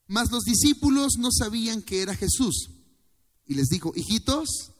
Mas 0.08 0.32
los 0.32 0.43
discípulos 0.43 1.13
no 1.17 1.30
sabían 1.32 1.82
que 1.82 2.02
era 2.02 2.15
Jesús. 2.15 2.72
Y 3.45 3.56
les 3.56 3.67
dijo, 3.67 3.93
hijitos, 3.95 4.72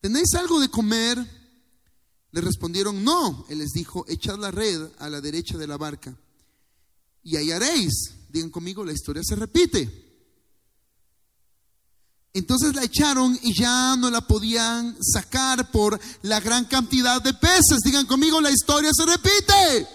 ¿tenéis 0.00 0.34
algo 0.34 0.60
de 0.60 0.68
comer? 0.68 1.18
Le 2.32 2.40
respondieron, 2.40 3.02
no. 3.02 3.46
Él 3.48 3.58
les 3.58 3.70
dijo, 3.70 4.04
echad 4.08 4.38
la 4.38 4.50
red 4.50 4.90
a 4.98 5.08
la 5.08 5.20
derecha 5.20 5.56
de 5.56 5.66
la 5.66 5.76
barca 5.76 6.16
y 7.26 7.36
hallaréis. 7.36 8.12
Digan 8.30 8.50
conmigo, 8.50 8.84
la 8.84 8.92
historia 8.92 9.22
se 9.24 9.34
repite. 9.34 10.05
Entonces 12.36 12.74
la 12.74 12.84
echaron 12.84 13.38
y 13.42 13.58
ya 13.58 13.96
no 13.96 14.10
la 14.10 14.20
podían 14.20 14.94
sacar 15.02 15.70
por 15.70 15.98
la 16.20 16.38
gran 16.38 16.66
cantidad 16.66 17.22
de 17.22 17.32
peces. 17.32 17.78
Digan 17.82 18.04
conmigo, 18.04 18.42
la 18.42 18.50
historia 18.50 18.90
se 18.92 19.06
repite. 19.06 19.88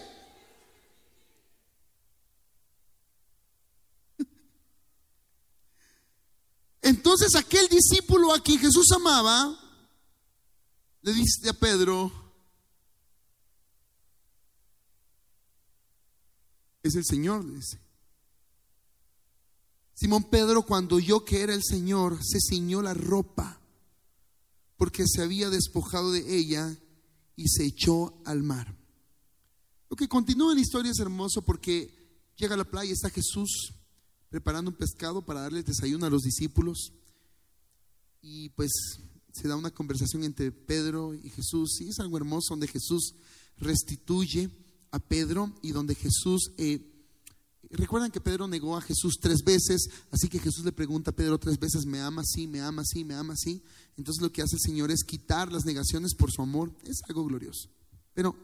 Entonces 6.81 7.35
aquel 7.35 7.67
discípulo 7.67 8.33
a 8.33 8.41
quien 8.41 8.57
Jesús 8.57 8.87
amaba, 8.95 9.55
le 11.03 11.13
dice 11.13 11.47
a 11.47 11.53
Pedro, 11.53 12.11
es 16.81 16.95
el 16.95 17.05
Señor, 17.05 17.45
dice. 17.53 17.90
Simón 20.01 20.23
Pedro, 20.31 20.63
cuando 20.63 20.95
oyó 20.95 21.23
que 21.23 21.43
era 21.43 21.53
el 21.53 21.61
Señor, 21.63 22.17
se 22.23 22.39
ciñó 22.39 22.81
la 22.81 22.95
ropa 22.95 23.61
porque 24.75 25.03
se 25.05 25.21
había 25.21 25.51
despojado 25.51 26.11
de 26.11 26.39
ella 26.39 26.75
y 27.35 27.47
se 27.49 27.65
echó 27.65 28.19
al 28.25 28.41
mar. 28.41 28.75
Lo 29.91 29.95
que 29.95 30.07
continúa 30.07 30.53
en 30.53 30.55
la 30.55 30.63
historia 30.63 30.91
es 30.91 30.97
hermoso 30.97 31.43
porque 31.43 31.93
llega 32.35 32.55
a 32.55 32.57
la 32.57 32.63
playa, 32.63 32.91
está 32.91 33.11
Jesús 33.11 33.75
preparando 34.31 34.71
un 34.71 34.77
pescado 34.77 35.23
para 35.23 35.41
darle 35.41 35.61
desayuno 35.61 36.07
a 36.07 36.09
los 36.09 36.23
discípulos 36.23 36.93
y 38.23 38.49
pues 38.49 38.71
se 39.31 39.47
da 39.47 39.55
una 39.55 39.69
conversación 39.69 40.23
entre 40.23 40.51
Pedro 40.51 41.13
y 41.13 41.29
Jesús 41.29 41.79
y 41.79 41.89
es 41.89 41.99
algo 41.99 42.17
hermoso 42.17 42.55
donde 42.55 42.67
Jesús 42.67 43.13
restituye 43.57 44.49
a 44.89 44.97
Pedro 44.97 45.53
y 45.61 45.73
donde 45.73 45.93
Jesús 45.93 46.53
eh, 46.57 46.90
Recuerdan 47.73 48.11
que 48.11 48.19
Pedro 48.19 48.47
negó 48.47 48.75
a 48.75 48.81
Jesús 48.81 49.17
tres 49.21 49.43
veces, 49.43 49.89
así 50.11 50.27
que 50.27 50.39
Jesús 50.39 50.65
le 50.65 50.73
pregunta 50.73 51.11
a 51.11 51.15
Pedro 51.15 51.39
tres 51.39 51.57
veces, 51.57 51.85
¿me 51.85 52.01
ama? 52.01 52.21
Sí, 52.25 52.45
me 52.45 52.59
ama, 52.59 52.83
sí, 52.85 53.05
me 53.05 53.13
ama, 53.13 53.35
sí. 53.37 53.63
Entonces 53.95 54.21
lo 54.21 54.31
que 54.31 54.41
hace 54.41 54.55
el 54.57 54.61
Señor 54.61 54.91
es 54.91 55.03
quitar 55.03 55.51
las 55.51 55.63
negaciones 55.63 56.13
por 56.13 56.31
su 56.31 56.41
amor. 56.41 56.75
Es 56.83 56.99
algo 57.07 57.25
glorioso. 57.25 57.69
Pero 58.13 58.35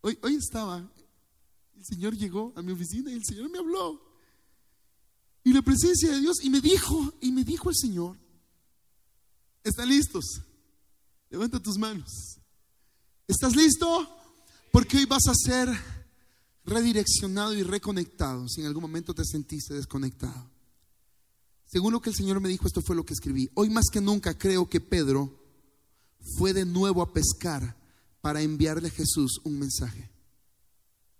hoy, 0.00 0.18
hoy 0.22 0.34
estaba, 0.34 0.78
el 1.76 1.84
Señor 1.84 2.16
llegó 2.16 2.52
a 2.56 2.62
mi 2.62 2.72
oficina 2.72 3.10
y 3.10 3.14
el 3.14 3.24
Señor 3.24 3.50
me 3.50 3.58
habló. 3.58 4.02
Y 5.44 5.52
la 5.52 5.62
presencia 5.62 6.10
de 6.10 6.18
Dios, 6.18 6.42
y 6.42 6.50
me 6.50 6.60
dijo, 6.60 7.14
y 7.20 7.30
me 7.30 7.44
dijo 7.44 7.70
el 7.70 7.76
Señor, 7.76 8.16
¿están 9.62 9.88
listos? 9.88 10.40
Levanta 11.30 11.62
tus 11.62 11.78
manos. 11.78 12.40
¿Estás 13.28 13.54
listo? 13.54 14.08
Porque 14.72 14.96
hoy 14.96 15.04
vas 15.04 15.28
a 15.28 15.34
ser 15.34 15.95
redireccionado 16.66 17.54
y 17.54 17.62
reconectado 17.62 18.48
si 18.48 18.60
en 18.60 18.66
algún 18.66 18.82
momento 18.82 19.14
te 19.14 19.24
sentiste 19.24 19.74
desconectado. 19.74 20.50
Según 21.64 21.92
lo 21.92 22.00
que 22.00 22.10
el 22.10 22.16
Señor 22.16 22.40
me 22.40 22.48
dijo, 22.48 22.66
esto 22.66 22.82
fue 22.82 22.96
lo 22.96 23.04
que 23.04 23.14
escribí. 23.14 23.48
Hoy 23.54 23.70
más 23.70 23.86
que 23.90 24.00
nunca 24.00 24.36
creo 24.36 24.68
que 24.68 24.80
Pedro 24.80 25.42
fue 26.38 26.52
de 26.52 26.64
nuevo 26.64 27.02
a 27.02 27.12
pescar 27.12 27.76
para 28.20 28.42
enviarle 28.42 28.88
a 28.88 28.92
Jesús 28.92 29.40
un 29.44 29.58
mensaje. 29.58 30.10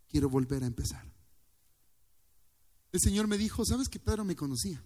Quiero 0.09 0.29
volver 0.29 0.65
a 0.65 0.67
empezar. 0.67 1.05
El 2.93 3.01
Señor 3.01 3.27
me 3.27 3.39
dijo, 3.39 3.65
¿sabes 3.65 3.89
que 3.89 4.01
Pedro 4.01 4.25
me 4.25 4.37
conocía? 4.37 4.83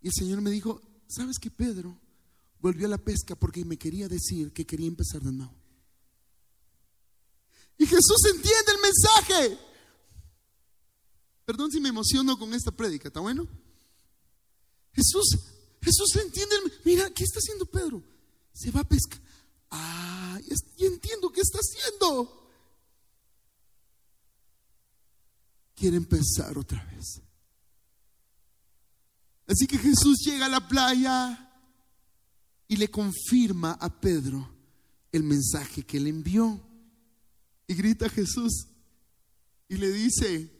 Y 0.00 0.08
el 0.08 0.12
Señor 0.12 0.40
me 0.40 0.50
dijo, 0.50 0.82
¿sabes 1.06 1.38
que 1.38 1.50
Pedro 1.50 1.98
volvió 2.60 2.86
a 2.86 2.90
la 2.90 2.98
pesca 2.98 3.36
porque 3.36 3.64
me 3.64 3.78
quería 3.78 4.08
decir 4.08 4.52
que 4.52 4.66
quería 4.66 4.88
empezar 4.88 5.22
de 5.22 5.32
nuevo? 5.32 5.61
Y 7.78 7.86
Jesús 7.86 8.24
entiende 8.26 8.72
el 8.72 8.80
mensaje. 8.80 9.58
Perdón 11.44 11.70
si 11.70 11.80
me 11.80 11.88
emociono 11.88 12.38
con 12.38 12.54
esta 12.54 12.70
prédica, 12.70 13.08
¿está 13.08 13.20
bueno? 13.20 13.46
Jesús, 14.92 15.38
Jesús 15.80 16.16
entiende, 16.16 16.56
el, 16.56 16.72
mira, 16.84 17.10
¿qué 17.10 17.24
está 17.24 17.38
haciendo 17.38 17.66
Pedro? 17.66 18.02
Se 18.52 18.70
va 18.70 18.80
a 18.80 18.88
pescar. 18.88 19.20
Ah, 19.70 20.38
y 20.76 20.84
entiendo 20.84 21.30
qué 21.30 21.40
está 21.40 21.58
haciendo. 21.58 22.50
Quiere 25.74 25.96
empezar 25.96 26.56
otra 26.58 26.84
vez. 26.84 27.20
Así 29.46 29.66
que 29.66 29.78
Jesús 29.78 30.18
llega 30.24 30.46
a 30.46 30.50
la 30.50 30.68
playa 30.68 31.52
y 32.68 32.76
le 32.76 32.90
confirma 32.90 33.72
a 33.72 34.00
Pedro 34.00 34.48
el 35.10 35.22
mensaje 35.24 35.82
que 35.82 36.00
le 36.00 36.10
envió. 36.10 36.60
Y 37.66 37.74
grita 37.74 38.08
Jesús 38.08 38.66
y 39.68 39.76
le 39.76 39.90
dice, 39.90 40.50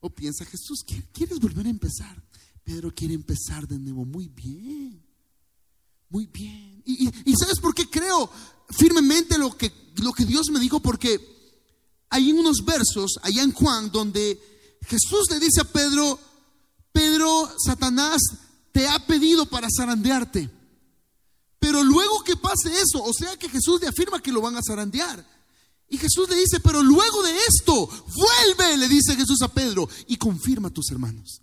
o 0.00 0.10
piensa 0.10 0.44
Jesús, 0.44 0.84
¿quieres 1.12 1.38
volver 1.38 1.66
a 1.66 1.70
empezar? 1.70 2.22
Pedro 2.64 2.92
quiere 2.92 3.14
empezar 3.14 3.66
de 3.68 3.78
nuevo. 3.78 4.04
Muy 4.04 4.28
bien, 4.28 5.00
muy 6.08 6.26
bien. 6.26 6.82
Y, 6.84 7.10
¿sabes 7.38 7.60
por 7.60 7.74
qué 7.74 7.88
creo 7.88 8.30
firmemente 8.70 9.38
lo 9.38 9.56
que, 9.56 9.72
lo 10.02 10.12
que 10.12 10.24
Dios 10.24 10.50
me 10.50 10.58
dijo? 10.58 10.80
Porque 10.80 11.20
hay 12.10 12.32
unos 12.32 12.64
versos 12.64 13.18
allá 13.22 13.42
en 13.42 13.52
Juan 13.52 13.90
donde 13.90 14.40
Jesús 14.82 15.26
le 15.30 15.40
dice 15.40 15.60
a 15.60 15.64
Pedro, 15.64 16.18
Pedro, 16.92 17.50
Satanás 17.64 18.20
te 18.72 18.88
ha 18.88 19.06
pedido 19.06 19.46
para 19.46 19.68
zarandearte. 19.74 20.50
Pero 21.66 21.82
luego 21.82 22.22
que 22.22 22.36
pase 22.36 22.72
eso, 22.72 23.02
o 23.02 23.12
sea 23.12 23.36
que 23.36 23.48
Jesús 23.48 23.80
le 23.80 23.88
afirma 23.88 24.22
que 24.22 24.30
lo 24.30 24.40
van 24.40 24.54
a 24.54 24.60
zarandear. 24.64 25.26
Y 25.88 25.98
Jesús 25.98 26.28
le 26.28 26.36
dice, 26.36 26.60
pero 26.60 26.80
luego 26.80 27.24
de 27.24 27.36
esto, 27.36 27.88
vuelve, 28.14 28.76
le 28.76 28.86
dice 28.86 29.16
Jesús 29.16 29.42
a 29.42 29.48
Pedro, 29.48 29.88
y 30.06 30.16
confirma 30.16 30.68
a 30.68 30.70
tus 30.70 30.92
hermanos. 30.92 31.42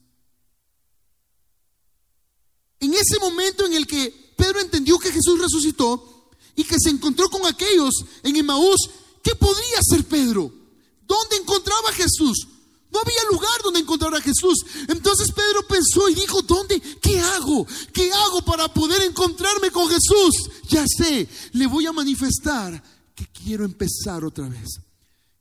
En 2.79 2.93
ese 2.93 3.19
momento 3.19 3.65
en 3.65 3.73
el 3.73 3.85
que 3.85 4.33
Pedro 4.37 4.61
entendió 4.61 4.97
que 4.97 5.11
Jesús 5.11 5.41
resucitó 5.41 6.29
y 6.55 6.63
que 6.63 6.77
se 6.79 6.91
encontró 6.91 7.29
con 7.29 7.45
aquellos 7.45 7.91
en 8.23 8.37
Emaús, 8.37 8.79
¿qué 9.21 9.35
podría 9.35 9.79
ser 9.81 10.05
Pedro? 10.05 10.53
¿Dónde 11.01 11.35
encontraba 11.35 11.89
a 11.89 11.93
Jesús? 11.93 12.47
No 12.93 12.99
había 12.99 13.23
lugar 13.31 13.61
donde 13.63 13.79
encontrar 13.79 14.13
a 14.13 14.21
Jesús. 14.21 14.63
Entonces 14.87 15.31
Pedro 15.31 15.65
pensó 15.67 16.07
y 16.09 16.13
dijo, 16.13 16.43
¿dónde? 16.43 16.79
¿Qué 17.01 17.19
hago? 17.19 17.65
¿Qué 17.91 18.11
hago 18.11 18.45
para 18.45 18.71
poder 18.71 19.01
encontrarme 19.01 19.71
con 19.71 19.89
Jesús? 19.89 20.51
Ya 20.69 20.85
sé, 20.85 21.27
le 21.53 21.65
voy 21.65 21.87
a 21.87 21.91
manifestar 21.91 22.81
que 23.15 23.25
quiero 23.27 23.65
empezar 23.65 24.23
otra 24.23 24.47
vez. 24.47 24.79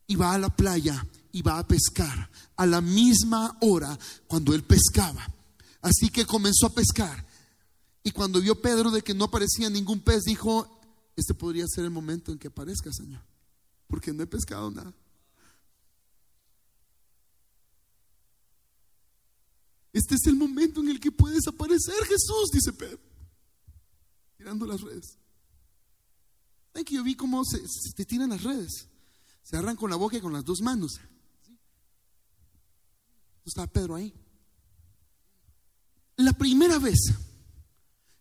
Y 0.07 0.15
va 0.15 0.33
a 0.33 0.39
la 0.39 0.49
playa 0.49 1.05
y 1.31 1.43
va 1.43 1.59
a 1.59 1.67
pescar 1.67 2.29
a 2.55 2.65
la 2.65 2.81
misma 2.81 3.55
hora 3.61 3.97
cuando 4.27 4.55
él 4.55 4.63
pescaba. 4.63 5.27
Así 5.81 6.09
que 6.09 6.25
comenzó 6.25 6.65
a 6.65 6.73
pescar. 6.73 7.23
Y 8.03 8.11
cuando 8.11 8.41
vio 8.41 8.59
Pedro 8.61 8.89
de 8.89 9.03
que 9.03 9.13
no 9.13 9.25
aparecía 9.25 9.69
ningún 9.69 9.99
pez, 9.99 10.23
dijo, 10.23 10.81
este 11.15 11.35
podría 11.35 11.67
ser 11.67 11.85
el 11.85 11.91
momento 11.91 12.31
en 12.31 12.39
que 12.39 12.47
aparezca, 12.47 12.91
Señor, 12.91 13.21
porque 13.87 14.11
no 14.11 14.23
he 14.23 14.27
pescado 14.27 14.71
nada. 14.71 14.93
Este 19.93 20.15
es 20.15 20.25
el 20.25 20.35
momento 20.35 20.81
en 20.81 20.89
el 20.89 20.99
que 20.99 21.11
puedes 21.11 21.47
aparecer 21.47 21.93
Jesús, 22.05 22.49
dice 22.51 22.73
Pedro, 22.73 22.99
tirando 24.35 24.65
las 24.65 24.81
redes. 24.81 25.19
¿Saben 26.71 26.83
que 26.83 26.95
yo 26.95 27.03
vi 27.03 27.15
cómo 27.15 27.45
se, 27.45 27.61
se, 27.67 28.03
tiran 28.03 28.31
las 28.31 28.41
redes? 28.41 28.87
Se 29.43 29.55
agarran 29.55 29.75
con 29.75 29.91
la 29.91 29.95
boca 29.95 30.17
y 30.17 30.21
con 30.21 30.33
las 30.33 30.43
dos 30.43 30.61
manos. 30.61 30.99
Estaba 33.45 33.67
Pedro 33.67 33.93
ahí. 33.93 34.11
La 36.15 36.33
primera 36.33 36.79
vez 36.79 37.13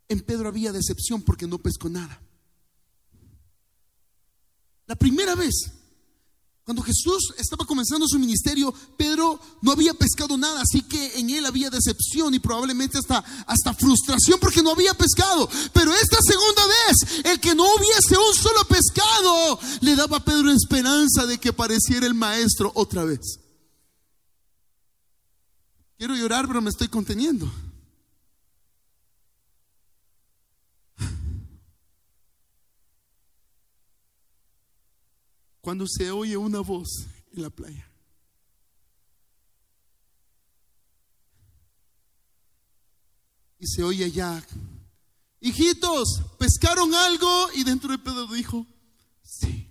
en 0.09 0.21
Pedro 0.21 0.49
había 0.49 0.73
decepción 0.73 1.23
porque 1.23 1.47
no 1.47 1.59
pescó 1.59 1.89
nada. 1.89 2.21
La 4.87 4.97
primera 4.97 5.35
vez 5.35 5.73
cuando 6.65 6.83
Jesús 6.83 7.35
estaba 7.39 7.67
comenzando 7.67 8.07
su 8.07 8.21
ministerio, 8.21 8.73
Pedro 8.97 9.41
no 9.63 9.73
había 9.73 9.95
pescado 9.95 10.37
nada, 10.39 10.61
así 10.61 10.83
que 10.83 11.19
en 11.19 11.31
él 11.31 11.45
había 11.45 11.71
decepción 11.71 12.35
y 12.35 12.39
probablemente 12.39 12.99
hasta, 12.99 13.19
hasta 13.47 13.75
frustración 13.75 14.39
porque 14.39 14.63
no 14.63 14.71
había 14.71 14.95
pescado. 14.95 15.49
Pero 15.73 15.93
esta 15.93 16.19
segunda 16.23 16.63
vez, 16.67 17.25
el 17.25 17.41
que 17.41 17.57
no 17.57 17.65
hubiese 17.65 18.17
un 18.17 18.35
solo 18.35 18.65
pescado, 18.69 19.59
le 19.81 19.97
daba 19.97 20.19
a 20.19 20.25
Pedro 20.25 20.53
esperanza 20.53 21.27
de 21.27 21.39
que 21.39 21.49
apareciera 21.49 22.07
el 22.07 22.15
maestro 22.15 22.71
otra 22.77 23.05
vez. 23.05 23.41
Quiero 25.99 26.15
llorar, 26.15 26.47
pero 26.47 26.61
me 26.61 26.71
estoy 26.71 26.87
conteniendo. 26.87 27.51
Cuando 35.63 35.87
se 35.87 36.11
oye 36.11 36.37
una 36.37 36.61
voz 36.61 37.07
en 37.33 37.43
la 37.43 37.49
playa. 37.51 37.89
Y 43.59 43.69
se 43.69 43.85
oye 43.85 44.05
allá, 44.05 44.45
hijitos, 45.39 46.21
pescaron 46.37 46.93
algo 46.93 47.53
y 47.55 47.63
dentro 47.63 47.93
de 47.93 47.99
Pedro 47.99 48.27
dijo, 48.27 48.67
sí, 49.23 49.71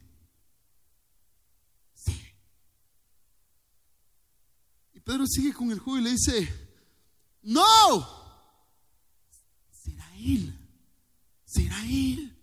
sí. 1.94 2.18
Y 4.94 5.00
Pedro 5.02 5.28
sigue 5.28 5.54
con 5.54 5.72
el 5.72 5.80
juego 5.80 6.00
y 6.00 6.04
le 6.04 6.12
dice, 6.12 6.72
no, 7.42 7.68
será 9.72 10.10
él, 10.16 10.58
será 11.44 11.84
él 11.84 12.41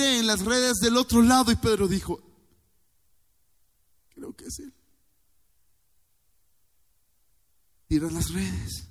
en 0.00 0.26
las 0.26 0.44
redes 0.44 0.78
del 0.78 0.96
otro 0.96 1.22
lado 1.22 1.52
y 1.52 1.56
Pedro 1.56 1.88
dijo, 1.88 2.20
creo 4.14 4.34
que 4.34 4.46
es 4.46 4.58
él. 4.58 4.74
Tiran 7.86 8.14
las 8.14 8.32
redes. 8.32 8.88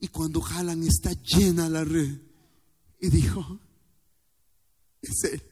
Y 0.00 0.08
cuando 0.08 0.40
jalan 0.40 0.82
está 0.82 1.10
llena 1.12 1.68
la 1.68 1.84
red. 1.84 2.20
Y 3.00 3.08
dijo, 3.08 3.60
es 5.00 5.24
él. 5.24 5.42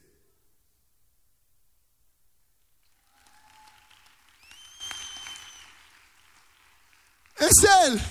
Es 7.39 7.51
él. 7.85 8.01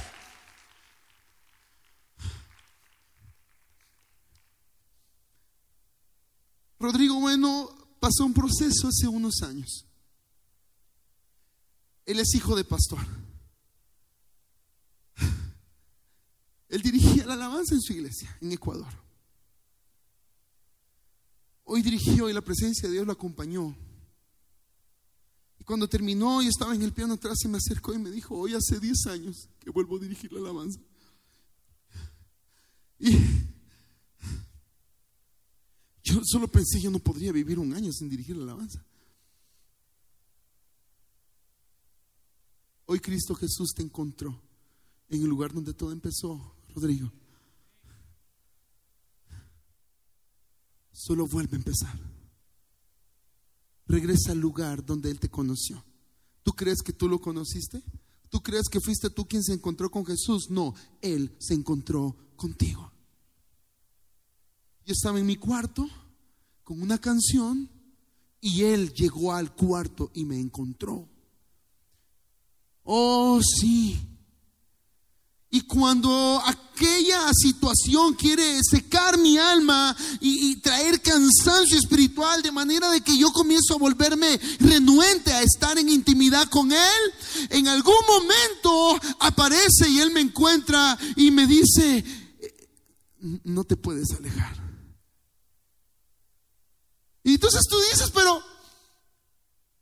Rodrigo 6.87 7.19
Bueno 7.19 7.69
pasó 7.99 8.25
un 8.25 8.33
proceso 8.33 8.87
hace 8.87 9.09
unos 9.09 9.43
años. 9.43 9.87
Él 12.05 12.21
es 12.21 12.33
hijo 12.37 12.55
de 12.55 12.63
pastor. 12.63 13.01
Él 16.69 16.83
dirigía 16.83 17.27
la 17.27 17.35
alabanza 17.35 17.75
en 17.75 17.83
su 17.83 17.93
iglesia, 17.93 18.39
en 18.41 18.53
Ecuador. 18.53 18.87
Hoy 21.65 21.83
dirigió 21.83 22.31
y 22.31 22.33
la 22.33 22.41
presencia 22.41 22.89
de 22.89 22.95
Dios 22.95 23.07
lo 23.07 23.15
acompañó. 23.15 23.77
Y 25.59 25.65
cuando 25.65 25.89
terminó 25.89 26.41
y 26.41 26.47
estaba 26.47 26.73
en 26.73 26.83
el 26.83 26.93
piano 26.93 27.15
atrás, 27.15 27.39
se 27.41 27.49
me 27.49 27.57
acercó 27.57 27.95
y 27.95 27.99
me 27.99 28.13
dijo, 28.13 28.37
hoy 28.37 28.55
hace 28.55 28.79
10 28.79 29.07
años 29.07 29.49
que 29.59 29.71
vuelvo 29.71 29.97
a 29.97 30.01
dirigir 30.01 30.33
la 30.33 30.39
alabanza. 30.39 30.79
Y 33.01 33.36
solo 36.25 36.49
pensé, 36.49 36.81
yo 36.81 36.91
no 36.91 36.99
podría 36.99 37.33
vivir 37.33 37.59
un 37.59 37.75
año 37.75 37.93
sin 37.93 38.09
dirigir 38.09 38.37
la 38.37 38.45
alabanza. 38.45 38.85
Hoy 42.87 43.01
Cristo 43.01 43.35
Jesús 43.35 43.73
te 43.75 43.83
encontró 43.83 44.41
en 45.09 45.23
el 45.23 45.29
lugar 45.29 45.53
donde 45.53 45.75
todo 45.75 45.93
empezó, 45.93 46.55
Rodrigo. 46.75 47.13
Solo 50.93 51.27
vuelve 51.27 51.57
a 51.57 51.59
empezar. 51.59 51.99
Regresa 53.87 54.33
al 54.33 54.39
lugar 54.39 54.85
donde 54.85 55.11
Él 55.11 55.21
te 55.21 55.29
conoció. 55.29 55.85
¿Tú 56.43 56.53
crees 56.53 56.81
que 56.83 56.93
tú 56.93 57.09
lo 57.09 57.21
conociste? 57.21 57.83
¿Tú 58.29 58.41
crees 58.41 58.69
que 58.71 58.81
fuiste 58.81 59.11
tú 59.11 59.27
quien 59.27 59.43
se 59.43 59.53
encontró 59.53 59.91
con 59.91 60.07
Jesús? 60.07 60.51
No, 60.51 60.75
Él 61.01 61.37
se 61.39 61.55
encontró 61.55 62.17
contigo. 62.37 62.93
Yo 64.85 64.93
estaba 64.93 65.19
en 65.19 65.27
mi 65.27 65.37
cuarto 65.37 65.89
con 66.67 66.83
una 66.83 66.99
canción 66.99 67.71
y 68.41 68.65
Él 68.65 68.93
llegó 68.93 69.33
al 69.33 69.55
cuarto 69.55 70.11
y 70.15 70.25
me 70.25 70.41
encontró. 70.41 71.09
Oh, 72.83 73.41
sí. 73.41 73.97
Y 75.49 75.61
cuando 75.61 76.43
aquella 76.45 77.31
situación 77.33 78.15
quiere 78.15 78.59
secar 78.69 79.17
mi 79.17 79.39
alma 79.39 79.97
y, 80.21 80.57
traer 80.57 81.01
cansancio 81.01 81.79
espiritual 81.79 82.43
de 82.43 82.51
manera 82.51 82.91
de 82.91 83.01
que 83.01 83.17
yo 83.17 83.31
comienzo 83.31 83.75
a 83.75 83.79
volverme 83.79 84.37
renuente 84.59 85.33
a 85.33 85.43
estar 85.43 85.79
en 85.79 85.89
intimidad 85.89 86.49
con 86.49 86.73
Él, 86.73 87.13
en 87.51 87.69
algún 87.69 87.95
momento 88.09 88.99
aparece 89.21 89.89
y 89.89 90.01
Él 90.01 90.11
me 90.11 90.21
encuentra 90.21 90.99
y 91.15 91.31
me 91.31 91.47
dice, 91.47 92.05
no 93.45 93.63
te 93.63 93.77
puedes 93.77 94.11
alejar. 94.11 94.66
Y 97.27 97.35
entonces 97.35 97.63
tú 97.69 97.77
dices, 97.91 98.09
pero 98.15 98.41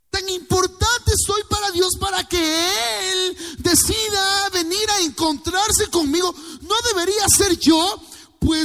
tan 0.08 0.26
importante 0.30 1.12
soy 1.26 1.42
para 1.50 1.70
Dios 1.72 1.90
para 2.00 2.26
que 2.26 3.12
Él 3.12 3.36
decida 3.58 4.48
venir 4.48 4.90
a 4.92 5.00
encontrarse 5.00 5.88
conmigo. 5.90 6.34
No 6.62 6.74
debería 6.94 7.26
ser 7.28 7.58
yo, 7.58 8.02
pues 8.38 8.64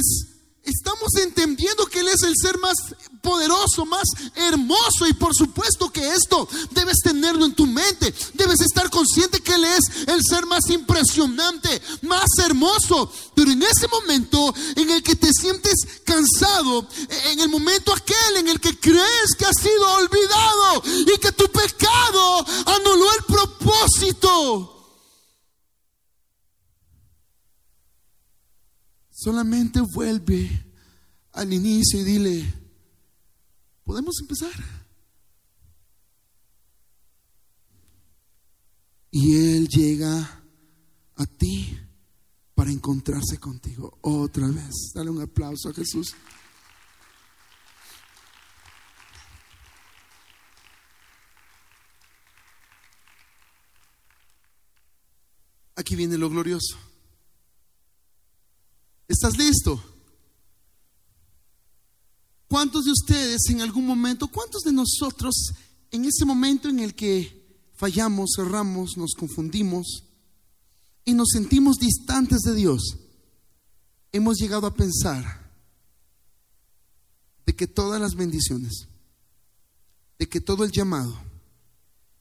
estamos 0.62 1.14
entendiendo 1.22 1.84
que 1.88 1.98
Él 1.98 2.08
es 2.08 2.22
el 2.22 2.32
ser 2.40 2.56
más 2.56 2.74
poderoso, 3.20 3.84
más 3.86 4.04
hermoso 4.34 5.06
y 5.08 5.12
por 5.12 5.34
supuesto 5.34 5.90
que 5.90 6.14
esto 6.14 6.48
debes 6.70 6.98
tenerlo 7.02 7.44
en 7.44 7.54
tu 7.54 7.66
mente. 7.66 8.12
Debes 8.34 8.60
estar 8.60 8.90
consciente 8.90 9.40
que 9.40 9.54
Él 9.54 9.64
es 9.64 10.08
el 10.08 10.20
ser 10.22 10.46
más 10.46 10.68
impresionante, 10.70 11.80
más 12.02 12.28
hermoso. 12.38 13.12
Pero 13.34 13.50
en 13.50 13.62
ese 13.62 13.88
momento 13.88 14.54
en 14.76 14.90
el 14.90 15.02
que 15.02 15.16
te 15.16 15.32
sientes 15.32 15.74
cansado, 16.04 16.88
en 17.30 17.40
el 17.40 17.48
momento 17.48 17.92
aquel 17.92 18.36
en 18.38 18.48
el 18.48 18.60
que 18.60 18.78
crees 18.78 19.34
que 19.38 19.46
has 19.46 19.56
sido 19.56 19.92
olvidado 19.94 20.82
y 20.84 21.18
que 21.18 21.32
tu 21.32 21.46
pecado 21.50 22.46
anuló 22.66 23.12
el 23.12 23.24
propósito. 23.24 24.76
Solamente 29.10 29.80
vuelve 29.80 30.66
al 31.32 31.52
inicio 31.52 32.00
y 32.00 32.04
dile, 32.04 32.59
podemos 33.84 34.16
empezar. 34.20 34.52
Y 39.10 39.56
Él 39.56 39.68
llega 39.68 40.42
a 41.16 41.26
ti 41.26 41.78
para 42.54 42.70
encontrarse 42.70 43.38
contigo 43.38 43.98
otra 44.02 44.46
vez. 44.48 44.92
Dale 44.94 45.10
un 45.10 45.22
aplauso 45.22 45.70
a 45.70 45.74
Jesús. 45.74 46.14
Aquí 55.74 55.96
viene 55.96 56.18
lo 56.18 56.28
glorioso. 56.28 56.78
¿Estás 59.08 59.36
listo? 59.38 59.82
¿Cuántos 62.50 62.84
de 62.84 62.90
ustedes 62.90 63.42
en 63.50 63.60
algún 63.60 63.86
momento, 63.86 64.26
cuántos 64.26 64.62
de 64.64 64.72
nosotros 64.72 65.52
en 65.92 66.04
ese 66.04 66.24
momento 66.24 66.68
en 66.68 66.80
el 66.80 66.96
que 66.96 67.70
fallamos, 67.76 68.32
cerramos, 68.34 68.96
nos 68.96 69.12
confundimos 69.16 70.02
y 71.04 71.14
nos 71.14 71.28
sentimos 71.28 71.76
distantes 71.76 72.40
de 72.40 72.56
Dios, 72.56 72.96
hemos 74.10 74.36
llegado 74.38 74.66
a 74.66 74.74
pensar 74.74 75.48
de 77.46 77.54
que 77.54 77.68
todas 77.68 78.00
las 78.00 78.16
bendiciones, 78.16 78.88
de 80.18 80.28
que 80.28 80.40
todo 80.40 80.64
el 80.64 80.72
llamado 80.72 81.16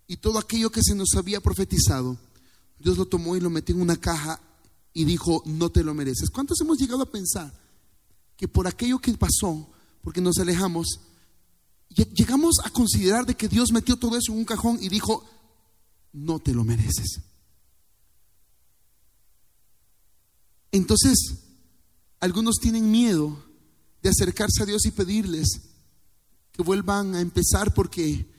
y 0.06 0.18
todo 0.18 0.38
aquello 0.38 0.72
que 0.72 0.84
se 0.84 0.94
nos 0.94 1.16
había 1.16 1.42
profetizado, 1.42 2.20
Dios 2.78 3.00
lo 3.00 3.08
tomó 3.08 3.36
y 3.36 3.40
lo 3.40 3.50
metió 3.50 3.74
en 3.74 3.82
una 3.82 3.98
caja 3.98 4.40
y 4.94 5.06
dijo, 5.06 5.42
no 5.48 5.72
te 5.72 5.84
lo 5.84 5.96
mereces. 5.96 6.30
¿Cuántos 6.30 6.62
hemos 6.62 6.78
llegado 6.78 7.02
a 7.02 7.12
pensar 7.12 7.52
que 8.38 8.48
por 8.48 8.68
aquello 8.68 9.00
que 9.00 9.12
pasó, 9.16 9.68
porque 10.02 10.22
nos 10.22 10.38
alejamos, 10.38 11.00
llegamos 11.90 12.56
a 12.64 12.70
considerar 12.70 13.26
de 13.26 13.36
que 13.36 13.48
Dios 13.48 13.72
metió 13.72 13.98
todo 13.98 14.18
eso 14.18 14.32
en 14.32 14.40
un 14.40 14.46
cajón 14.46 14.78
y 14.82 14.90
dijo, 14.90 15.24
no 16.14 16.40
te 16.40 16.54
lo 16.54 16.64
mereces? 16.64 17.22
Entonces, 20.72 21.18
algunos 22.20 22.56
tienen 22.58 22.92
miedo 22.92 23.44
de 24.02 24.10
acercarse 24.10 24.64
a 24.64 24.66
Dios 24.66 24.86
y 24.86 24.92
pedirles 24.92 25.62
que 26.52 26.64
vuelvan 26.64 27.16
a 27.16 27.22
empezar 27.22 27.74
porque 27.74 28.30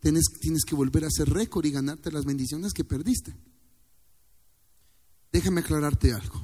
tienes, 0.00 0.24
tienes 0.40 0.64
que 0.64 0.74
volver 0.74 1.04
a 1.04 1.08
hacer 1.08 1.28
récord 1.28 1.64
y 1.64 1.70
ganarte 1.70 2.12
las 2.12 2.24
bendiciones 2.24 2.72
que 2.72 2.84
perdiste. 2.84 3.34
Déjame 5.32 5.60
aclararte 5.60 6.12
algo. 6.12 6.42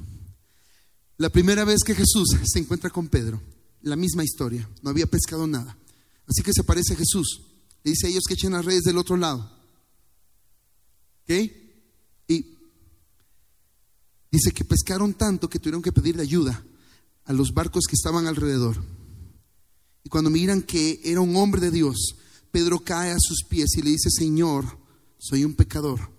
La 1.17 1.29
primera 1.29 1.63
vez 1.63 1.83
que 1.85 1.95
Jesús 1.95 2.29
se 2.45 2.59
encuentra 2.59 2.89
con 2.89 3.07
Pedro, 3.07 3.41
la 3.81 3.95
misma 3.95 4.23
historia, 4.23 4.67
no 4.81 4.89
había 4.89 5.07
pescado 5.07 5.47
nada. 5.47 5.77
Así 6.27 6.43
que 6.43 6.53
se 6.53 6.63
parece 6.63 6.93
a 6.93 6.97
Jesús. 6.97 7.41
Le 7.83 7.91
dice 7.91 8.07
a 8.07 8.09
ellos 8.09 8.23
que 8.27 8.33
echen 8.35 8.51
las 8.51 8.65
redes 8.65 8.83
del 8.83 8.97
otro 8.97 9.17
lado. 9.17 9.49
¿Ok? 11.23 11.51
Y 12.27 12.57
dice 14.31 14.51
que 14.51 14.65
pescaron 14.65 15.13
tanto 15.13 15.49
que 15.49 15.59
tuvieron 15.59 15.81
que 15.81 15.91
pedirle 15.91 16.21
ayuda 16.21 16.63
a 17.25 17.33
los 17.33 17.53
barcos 17.53 17.85
que 17.87 17.95
estaban 17.95 18.27
alrededor. 18.27 18.77
Y 20.03 20.09
cuando 20.09 20.29
miran 20.29 20.61
que 20.61 21.01
era 21.03 21.21
un 21.21 21.35
hombre 21.35 21.61
de 21.61 21.71
Dios, 21.71 22.15
Pedro 22.51 22.79
cae 22.79 23.11
a 23.11 23.19
sus 23.19 23.43
pies 23.47 23.69
y 23.77 23.81
le 23.81 23.91
dice, 23.91 24.09
Señor, 24.09 24.65
soy 25.17 25.43
un 25.43 25.53
pecador. 25.53 26.11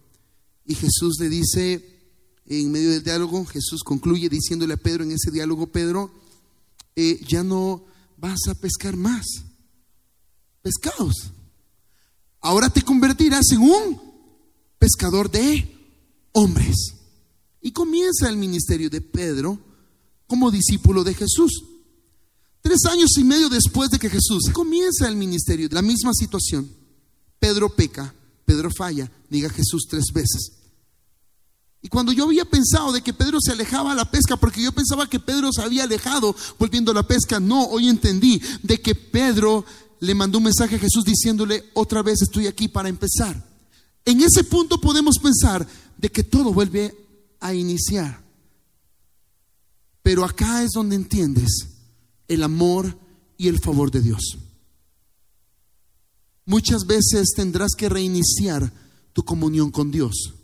Y 0.64 0.74
Jesús 0.74 1.16
le 1.18 1.28
dice, 1.28 2.00
en 2.46 2.70
medio 2.70 2.90
del 2.90 3.02
diálogo, 3.02 3.44
Jesús 3.46 3.82
concluye 3.82 4.28
diciéndole 4.28 4.74
a 4.74 4.76
Pedro 4.76 5.04
en 5.04 5.12
ese 5.12 5.30
diálogo, 5.30 5.66
Pedro, 5.66 6.12
eh, 7.00 7.20
ya 7.26 7.42
no 7.42 7.84
vas 8.16 8.40
a 8.48 8.54
pescar 8.54 8.96
más 8.96 9.26
pescados. 10.62 11.32
Ahora 12.40 12.68
te 12.68 12.82
convertirás 12.82 13.50
en 13.52 13.62
un 13.62 14.00
pescador 14.78 15.30
de 15.30 15.76
hombres. 16.32 16.76
Y 17.62 17.72
comienza 17.72 18.28
el 18.28 18.36
ministerio 18.36 18.88
de 18.88 19.00
Pedro 19.00 19.58
como 20.26 20.50
discípulo 20.50 21.04
de 21.04 21.14
Jesús. 21.14 21.64
Tres 22.62 22.84
años 22.90 23.10
y 23.18 23.24
medio 23.24 23.48
después 23.48 23.90
de 23.90 23.98
que 23.98 24.10
Jesús 24.10 24.50
comienza 24.52 25.08
el 25.08 25.16
ministerio, 25.16 25.68
la 25.70 25.82
misma 25.82 26.12
situación. 26.14 26.70
Pedro 27.38 27.74
peca, 27.74 28.14
Pedro 28.44 28.70
falla, 28.70 29.10
diga 29.28 29.48
Jesús 29.48 29.86
tres 29.88 30.06
veces. 30.12 30.59
Y 31.82 31.88
cuando 31.88 32.12
yo 32.12 32.24
había 32.24 32.44
pensado 32.44 32.92
de 32.92 33.02
que 33.02 33.14
Pedro 33.14 33.38
se 33.40 33.52
alejaba 33.52 33.92
a 33.92 33.94
la 33.94 34.10
pesca, 34.10 34.36
porque 34.36 34.62
yo 34.62 34.72
pensaba 34.72 35.08
que 35.08 35.18
Pedro 35.18 35.50
se 35.52 35.62
había 35.62 35.84
alejado 35.84 36.36
volviendo 36.58 36.90
a 36.90 36.94
la 36.94 37.06
pesca, 37.06 37.40
no, 37.40 37.64
hoy 37.64 37.88
entendí 37.88 38.40
de 38.62 38.80
que 38.80 38.94
Pedro 38.94 39.64
le 40.00 40.14
mandó 40.14 40.38
un 40.38 40.44
mensaje 40.44 40.76
a 40.76 40.78
Jesús 40.78 41.04
diciéndole, 41.04 41.70
otra 41.74 42.02
vez 42.02 42.20
estoy 42.22 42.46
aquí 42.46 42.68
para 42.68 42.88
empezar. 42.88 43.48
En 44.04 44.20
ese 44.20 44.44
punto 44.44 44.80
podemos 44.80 45.18
pensar 45.18 45.66
de 45.96 46.10
que 46.10 46.24
todo 46.24 46.52
vuelve 46.52 46.94
a 47.40 47.54
iniciar. 47.54 48.22
Pero 50.02 50.24
acá 50.24 50.62
es 50.62 50.70
donde 50.74 50.96
entiendes 50.96 51.68
el 52.28 52.42
amor 52.42 52.98
y 53.36 53.48
el 53.48 53.58
favor 53.58 53.90
de 53.90 54.00
Dios. 54.00 54.38
Muchas 56.46 56.86
veces 56.86 57.32
tendrás 57.36 57.72
que 57.76 57.88
reiniciar 57.88 58.72
tu 59.12 59.24
comunión 59.24 59.70
con 59.70 59.90
Dios, 59.90 60.34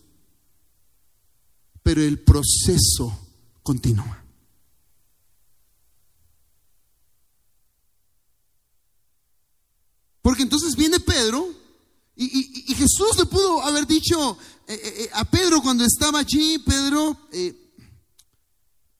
pero 1.86 2.02
el 2.02 2.18
proceso 2.18 3.16
continúa. 3.62 4.24
Porque 10.20 10.42
entonces 10.42 10.74
viene 10.74 10.98
Pedro 10.98 11.48
y, 12.16 12.74
Jesús 12.74 13.16
le 13.16 13.26
pudo 13.26 13.62
haber 13.62 13.86
dicho 13.86 14.36
eh, 14.66 14.74
eh, 14.74 14.94
eh, 15.04 15.10
a 15.12 15.30
Pedro 15.30 15.62
cuando 15.62 15.84
estaba 15.84 16.18
allí, 16.18 16.58
Pedro, 16.58 17.16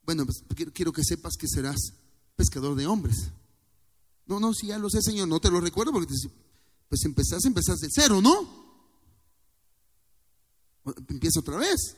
bueno, 0.04 0.24
pues, 0.24 0.44
quiero, 0.72 0.92
que 0.92 1.02
sepas 1.02 1.34
que 1.36 1.48
serás 1.48 1.92
pescador 2.36 2.76
de 2.76 2.86
hombres. 2.86 3.16
No, 4.26 4.38
no, 4.38 4.54
si 4.54 4.68
ya 4.68 4.78
lo 4.78 4.88
sé, 4.90 5.02
Señor, 5.02 5.26
no 5.26 5.40
te 5.40 5.50
lo 5.50 5.60
recuerdo 5.60 5.90
porque 5.90 6.14
pues 6.88 7.04
empezás, 7.04 7.44
empezás 7.46 7.80
de 7.80 7.88
cero, 7.90 8.22
¿no? 8.22 8.64
Empieza 11.08 11.40
otra 11.40 11.56
vez. 11.56 11.96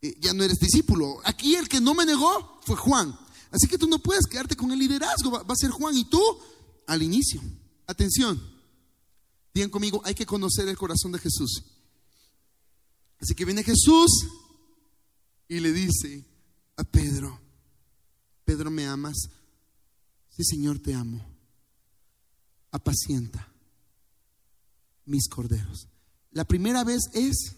Ya 0.00 0.32
no 0.32 0.44
eres 0.44 0.58
discípulo. 0.58 1.18
Aquí 1.24 1.54
el 1.54 1.68
que 1.68 1.80
no 1.80 1.94
me 1.94 2.06
negó 2.06 2.60
fue 2.64 2.76
Juan. 2.76 3.16
Así 3.50 3.66
que 3.66 3.78
tú 3.78 3.88
no 3.88 3.98
puedes 3.98 4.26
quedarte 4.26 4.56
con 4.56 4.70
el 4.72 4.78
liderazgo, 4.78 5.30
va 5.30 5.52
a 5.52 5.56
ser 5.56 5.70
Juan 5.70 5.96
y 5.96 6.04
tú 6.04 6.22
al 6.86 7.02
inicio. 7.02 7.40
Atención, 7.86 8.40
bien 9.54 9.70
conmigo, 9.70 10.02
hay 10.04 10.14
que 10.14 10.26
conocer 10.26 10.68
el 10.68 10.76
corazón 10.76 11.12
de 11.12 11.18
Jesús. 11.18 11.64
Así 13.20 13.34
que 13.34 13.44
viene 13.44 13.64
Jesús 13.64 14.26
y 15.48 15.60
le 15.60 15.72
dice 15.72 16.24
a 16.76 16.84
Pedro, 16.84 17.40
Pedro, 18.44 18.70
¿me 18.70 18.86
amas? 18.86 19.16
Sí, 20.28 20.44
Señor, 20.44 20.78
te 20.78 20.94
amo. 20.94 21.24
Apacienta 22.70 23.52
mis 25.06 25.28
corderos. 25.28 25.88
La 26.30 26.44
primera 26.44 26.84
vez 26.84 27.00
es 27.14 27.56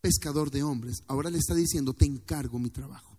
pescador 0.00 0.50
de 0.50 0.62
hombres. 0.62 1.02
Ahora 1.06 1.30
le 1.30 1.38
está 1.38 1.54
diciendo, 1.54 1.92
te 1.92 2.04
encargo 2.04 2.58
mi 2.58 2.70
trabajo. 2.70 3.18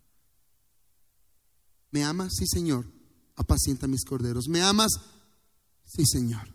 ¿Me 1.90 2.04
amas? 2.04 2.34
Sí, 2.36 2.46
Señor 2.46 2.98
apacienta 3.38 3.86
mis 3.86 4.04
corderos. 4.04 4.48
¿Me 4.48 4.60
amas? 4.60 4.90
Sí, 5.84 6.04
Señor. 6.04 6.52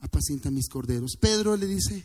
Apacienta 0.00 0.50
mis 0.50 0.68
corderos. 0.68 1.16
Pedro 1.20 1.56
le 1.56 1.66
dice, 1.66 2.04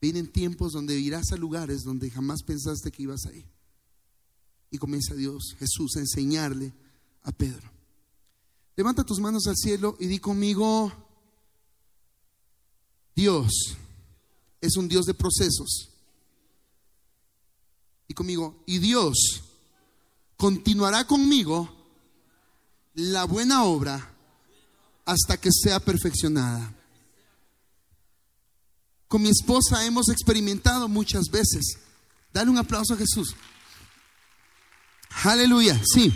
vienen 0.00 0.30
tiempos 0.30 0.72
donde 0.72 0.98
irás 0.98 1.32
a 1.32 1.36
lugares 1.36 1.82
donde 1.82 2.10
jamás 2.10 2.42
pensaste 2.44 2.90
que 2.90 3.02
ibas 3.02 3.26
a 3.26 3.32
ir. 3.32 3.46
Y 4.70 4.78
comienza 4.78 5.14
Dios, 5.14 5.54
Jesús, 5.58 5.96
a 5.96 6.00
enseñarle 6.00 6.72
a 7.22 7.32
Pedro. 7.32 7.70
Levanta 8.76 9.04
tus 9.04 9.20
manos 9.20 9.46
al 9.46 9.56
cielo 9.56 9.96
y 10.00 10.06
di 10.06 10.18
conmigo, 10.18 10.92
Dios 13.14 13.76
es 14.64 14.76
un 14.76 14.88
Dios 14.88 15.06
de 15.06 15.14
procesos. 15.14 15.90
Y 18.08 18.14
conmigo, 18.14 18.62
y 18.66 18.78
Dios 18.78 19.42
continuará 20.36 21.06
conmigo 21.06 21.70
la 22.94 23.24
buena 23.24 23.64
obra 23.64 24.12
hasta 25.04 25.36
que 25.36 25.50
sea 25.52 25.80
perfeccionada. 25.80 26.74
Con 29.08 29.22
mi 29.22 29.28
esposa 29.28 29.84
hemos 29.84 30.08
experimentado 30.08 30.88
muchas 30.88 31.24
veces. 31.30 31.78
Dale 32.32 32.50
un 32.50 32.58
aplauso 32.58 32.94
a 32.94 32.96
Jesús. 32.96 33.34
Aleluya, 35.22 35.80
sí. 35.92 36.12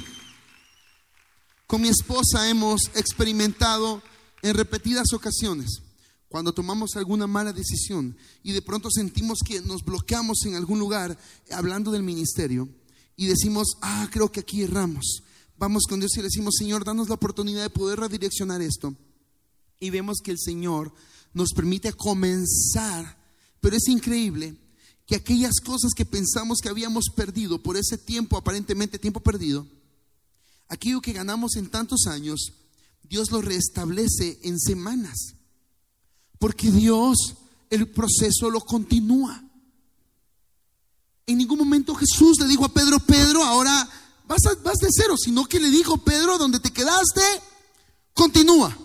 Con 1.66 1.82
mi 1.82 1.88
esposa 1.88 2.48
hemos 2.48 2.82
experimentado 2.94 4.02
en 4.42 4.54
repetidas 4.54 5.12
ocasiones 5.12 5.82
cuando 6.28 6.52
tomamos 6.52 6.96
alguna 6.96 7.26
mala 7.26 7.52
decisión 7.52 8.16
y 8.42 8.52
de 8.52 8.62
pronto 8.62 8.90
sentimos 8.90 9.38
que 9.44 9.60
nos 9.62 9.82
bloqueamos 9.82 10.44
en 10.44 10.56
algún 10.56 10.78
lugar 10.78 11.18
hablando 11.50 11.90
del 11.90 12.02
ministerio 12.02 12.68
y 13.16 13.26
decimos, 13.26 13.76
ah, 13.80 14.08
creo 14.12 14.30
que 14.30 14.40
aquí 14.40 14.62
erramos. 14.62 15.22
Vamos 15.56 15.84
con 15.88 15.98
Dios 15.98 16.16
y 16.16 16.22
decimos, 16.22 16.54
Señor, 16.56 16.84
danos 16.84 17.08
la 17.08 17.16
oportunidad 17.16 17.62
de 17.62 17.70
poder 17.70 17.98
redireccionar 17.98 18.62
esto. 18.62 18.94
Y 19.80 19.90
vemos 19.90 20.18
que 20.22 20.30
el 20.30 20.38
Señor 20.38 20.92
nos 21.34 21.52
permite 21.52 21.92
comenzar, 21.92 23.18
pero 23.60 23.76
es 23.76 23.88
increíble 23.88 24.56
que 25.06 25.16
aquellas 25.16 25.60
cosas 25.60 25.92
que 25.96 26.04
pensamos 26.04 26.58
que 26.62 26.68
habíamos 26.68 27.06
perdido 27.16 27.62
por 27.62 27.76
ese 27.76 27.96
tiempo, 27.96 28.36
aparentemente 28.36 28.98
tiempo 28.98 29.20
perdido, 29.20 29.66
aquello 30.68 31.00
que 31.00 31.14
ganamos 31.14 31.56
en 31.56 31.70
tantos 31.70 32.06
años, 32.06 32.52
Dios 33.02 33.30
lo 33.32 33.40
restablece 33.40 34.38
en 34.42 34.60
semanas. 34.60 35.37
Porque 36.38 36.70
Dios 36.70 37.34
el 37.70 37.88
proceso 37.88 38.50
lo 38.50 38.60
continúa. 38.60 39.42
En 41.26 41.38
ningún 41.38 41.58
momento 41.58 41.94
Jesús 41.94 42.38
le 42.40 42.46
dijo 42.46 42.64
a 42.64 42.72
Pedro, 42.72 42.98
Pedro, 43.00 43.44
ahora 43.44 43.88
vas, 44.26 44.40
vas 44.62 44.78
de 44.78 44.88
cero, 44.90 45.14
sino 45.18 45.44
que 45.44 45.60
le 45.60 45.70
dijo, 45.70 45.98
Pedro, 45.98 46.38
donde 46.38 46.60
te 46.60 46.72
quedaste, 46.72 47.22
continúa. 48.14 48.76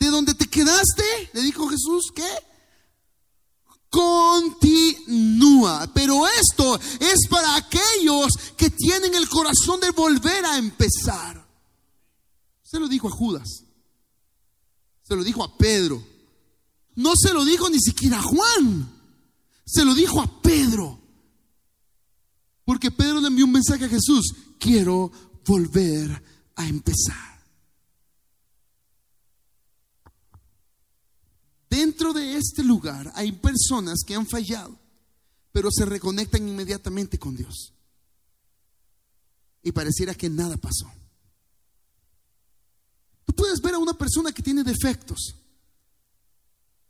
De 0.00 0.06
donde 0.08 0.34
te 0.34 0.48
quedaste, 0.48 1.30
le 1.32 1.42
dijo 1.42 1.68
Jesús, 1.68 2.10
¿qué? 2.14 2.28
Continúa. 3.90 5.88
Pero 5.94 6.26
esto 6.26 6.78
es 7.00 7.28
para 7.28 7.54
aquellos 7.56 8.32
que 8.56 8.70
tienen 8.70 9.14
el 9.14 9.28
corazón 9.28 9.80
de 9.80 9.90
volver 9.92 10.44
a 10.44 10.58
empezar. 10.58 11.46
Se 12.62 12.80
lo 12.80 12.88
dijo 12.88 13.08
a 13.08 13.12
Judas. 13.12 13.67
Se 15.08 15.16
lo 15.16 15.24
dijo 15.24 15.42
a 15.42 15.56
Pedro. 15.56 16.04
No 16.96 17.14
se 17.16 17.32
lo 17.32 17.44
dijo 17.44 17.70
ni 17.70 17.80
siquiera 17.80 18.18
a 18.18 18.22
Juan. 18.22 18.92
Se 19.64 19.84
lo 19.84 19.94
dijo 19.94 20.20
a 20.20 20.42
Pedro. 20.42 21.00
Porque 22.64 22.90
Pedro 22.90 23.20
le 23.20 23.28
envió 23.28 23.46
un 23.46 23.52
mensaje 23.52 23.86
a 23.86 23.88
Jesús. 23.88 24.34
Quiero 24.58 25.10
volver 25.46 26.22
a 26.56 26.68
empezar. 26.68 27.38
Dentro 31.70 32.12
de 32.12 32.36
este 32.36 32.62
lugar 32.62 33.10
hay 33.14 33.32
personas 33.32 34.00
que 34.06 34.14
han 34.14 34.26
fallado, 34.26 34.78
pero 35.52 35.70
se 35.70 35.86
reconectan 35.86 36.46
inmediatamente 36.46 37.18
con 37.18 37.34
Dios. 37.34 37.72
Y 39.62 39.72
pareciera 39.72 40.14
que 40.14 40.28
nada 40.28 40.56
pasó. 40.56 40.90
Puedes 43.38 43.60
ver 43.60 43.74
a 43.74 43.78
una 43.78 43.94
persona 43.94 44.32
que 44.32 44.42
tiene 44.42 44.64
defectos, 44.64 45.36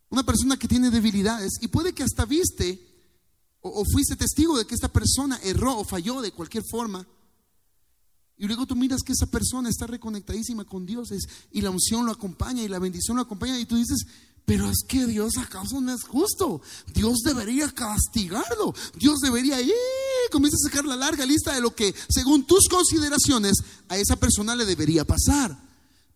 una 0.08 0.22
persona 0.22 0.56
que 0.56 0.66
tiene 0.66 0.90
debilidades 0.90 1.52
y 1.60 1.68
puede 1.68 1.92
que 1.92 2.02
hasta 2.02 2.24
viste 2.24 2.80
o, 3.60 3.84
fuiste 3.84 4.16
testigo 4.16 4.56
de 4.56 4.66
que 4.66 4.74
esta 4.74 4.88
persona 4.88 5.38
erró 5.42 5.76
o 5.76 5.84
falló 5.84 6.22
de 6.22 6.32
cualquier 6.32 6.64
forma. 6.70 7.06
Y 8.38 8.46
luego 8.46 8.64
tú 8.64 8.74
miras 8.76 9.02
que 9.02 9.12
esa 9.12 9.26
persona 9.26 9.68
está 9.68 9.86
reconectadísima 9.86 10.64
con 10.64 10.86
Dios 10.86 11.10
y 11.52 11.60
la 11.60 11.68
unción 11.68 12.06
lo 12.06 12.12
acompaña 12.12 12.62
y 12.62 12.68
la 12.68 12.78
bendición 12.78 13.18
lo 13.18 13.24
acompaña 13.24 13.58
y 13.60 13.66
tú 13.66 13.76
dices, 13.76 14.06
pero 14.46 14.70
es 14.70 14.78
que 14.88 15.04
Dios 15.04 15.36
acaso 15.36 15.82
no 15.82 15.92
es 15.92 16.02
justo. 16.04 16.62
Dios 16.94 17.18
debería 17.26 17.70
castigarlo. 17.70 18.74
Dios 18.96 19.18
debería 19.18 19.60
ir. 19.60 19.74
Comienza 20.32 20.56
a 20.56 20.70
sacar 20.70 20.86
la 20.86 20.96
larga 20.96 21.26
lista 21.26 21.52
de 21.52 21.60
lo 21.60 21.74
que, 21.74 21.94
según 22.08 22.46
tus 22.46 22.68
consideraciones, 22.70 23.58
a 23.90 23.98
esa 23.98 24.16
persona 24.16 24.56
le 24.56 24.64
debería 24.64 25.04
pasar. 25.04 25.67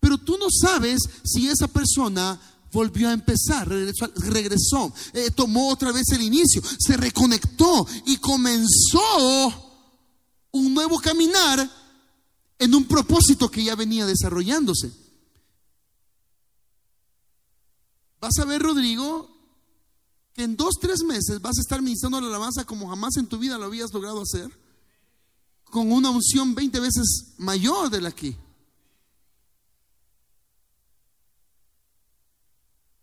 Pero 0.03 0.17
tú 0.17 0.37
no 0.37 0.47
sabes 0.51 0.99
si 1.23 1.47
esa 1.47 1.65
persona 1.69 2.37
volvió 2.73 3.07
a 3.07 3.13
empezar, 3.13 3.69
regresó, 3.69 4.93
eh, 5.13 5.31
tomó 5.31 5.69
otra 5.69 5.93
vez 5.93 6.09
el 6.11 6.23
inicio, 6.23 6.61
se 6.77 6.97
reconectó 6.97 7.87
y 8.05 8.17
comenzó 8.17 8.99
un 10.51 10.73
nuevo 10.73 10.99
caminar 10.99 11.71
en 12.59 12.75
un 12.75 12.83
propósito 12.83 13.49
que 13.49 13.63
ya 13.63 13.75
venía 13.75 14.05
desarrollándose. 14.05 14.91
Vas 18.19 18.37
a 18.39 18.43
ver, 18.43 18.61
Rodrigo, 18.61 19.29
que 20.33 20.43
en 20.43 20.57
dos, 20.57 20.73
tres 20.81 21.01
meses 21.03 21.39
vas 21.41 21.57
a 21.57 21.61
estar 21.61 21.81
ministrando 21.81 22.19
la 22.19 22.27
alabanza 22.27 22.65
como 22.65 22.89
jamás 22.89 23.15
en 23.15 23.27
tu 23.27 23.37
vida 23.37 23.57
lo 23.57 23.67
habías 23.67 23.93
logrado 23.93 24.21
hacer, 24.21 24.51
con 25.63 25.93
una 25.93 26.09
unción 26.09 26.53
20 26.55 26.81
veces 26.81 27.35
mayor 27.37 27.89
de 27.89 28.01
la 28.01 28.11
que 28.11 28.35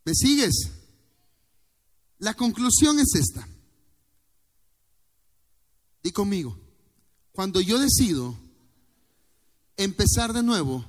¿Me 0.04 0.14
sigues? 0.14 0.70
La 2.18 2.34
conclusión 2.34 2.98
es 2.98 3.14
esta. 3.14 3.46
Di 6.02 6.12
conmigo, 6.12 6.58
cuando 7.32 7.60
yo 7.60 7.78
decido 7.78 8.34
empezar 9.76 10.32
de 10.32 10.42
nuevo, 10.42 10.84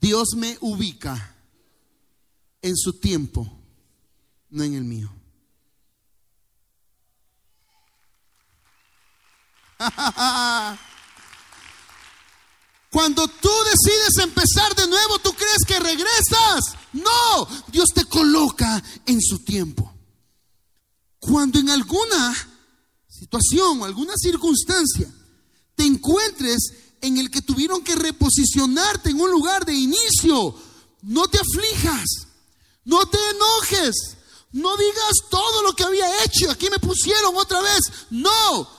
Dios 0.00 0.34
me 0.36 0.58
ubica 0.60 1.34
en 2.62 2.76
su 2.76 2.98
tiempo 2.98 3.56
no 4.50 4.62
en 4.62 4.74
el 4.74 4.84
mío. 4.84 5.10
Cuando 12.96 13.28
tú 13.28 13.50
decides 13.70 14.16
empezar 14.22 14.74
de 14.74 14.88
nuevo, 14.88 15.18
¿tú 15.18 15.30
crees 15.34 15.58
que 15.66 15.78
regresas? 15.78 16.60
No, 16.94 17.46
Dios 17.70 17.90
te 17.94 18.06
coloca 18.06 18.82
en 19.04 19.20
su 19.20 19.40
tiempo. 19.40 19.92
Cuando 21.18 21.58
en 21.58 21.68
alguna 21.68 22.34
situación 23.06 23.82
o 23.82 23.84
alguna 23.84 24.14
circunstancia 24.16 25.12
te 25.74 25.84
encuentres 25.84 26.72
en 27.02 27.18
el 27.18 27.30
que 27.30 27.42
tuvieron 27.42 27.84
que 27.84 27.96
reposicionarte 27.96 29.10
en 29.10 29.20
un 29.20 29.30
lugar 29.30 29.66
de 29.66 29.74
inicio, 29.74 30.54
no 31.02 31.28
te 31.28 31.38
aflijas, 31.38 32.06
no 32.86 33.06
te 33.10 33.18
enojes, 33.18 34.16
no 34.52 34.74
digas 34.74 35.12
todo 35.28 35.64
lo 35.64 35.76
que 35.76 35.84
había 35.84 36.24
hecho, 36.24 36.50
aquí 36.50 36.70
me 36.70 36.78
pusieron 36.78 37.36
otra 37.36 37.60
vez. 37.60 37.80
No, 38.08 38.70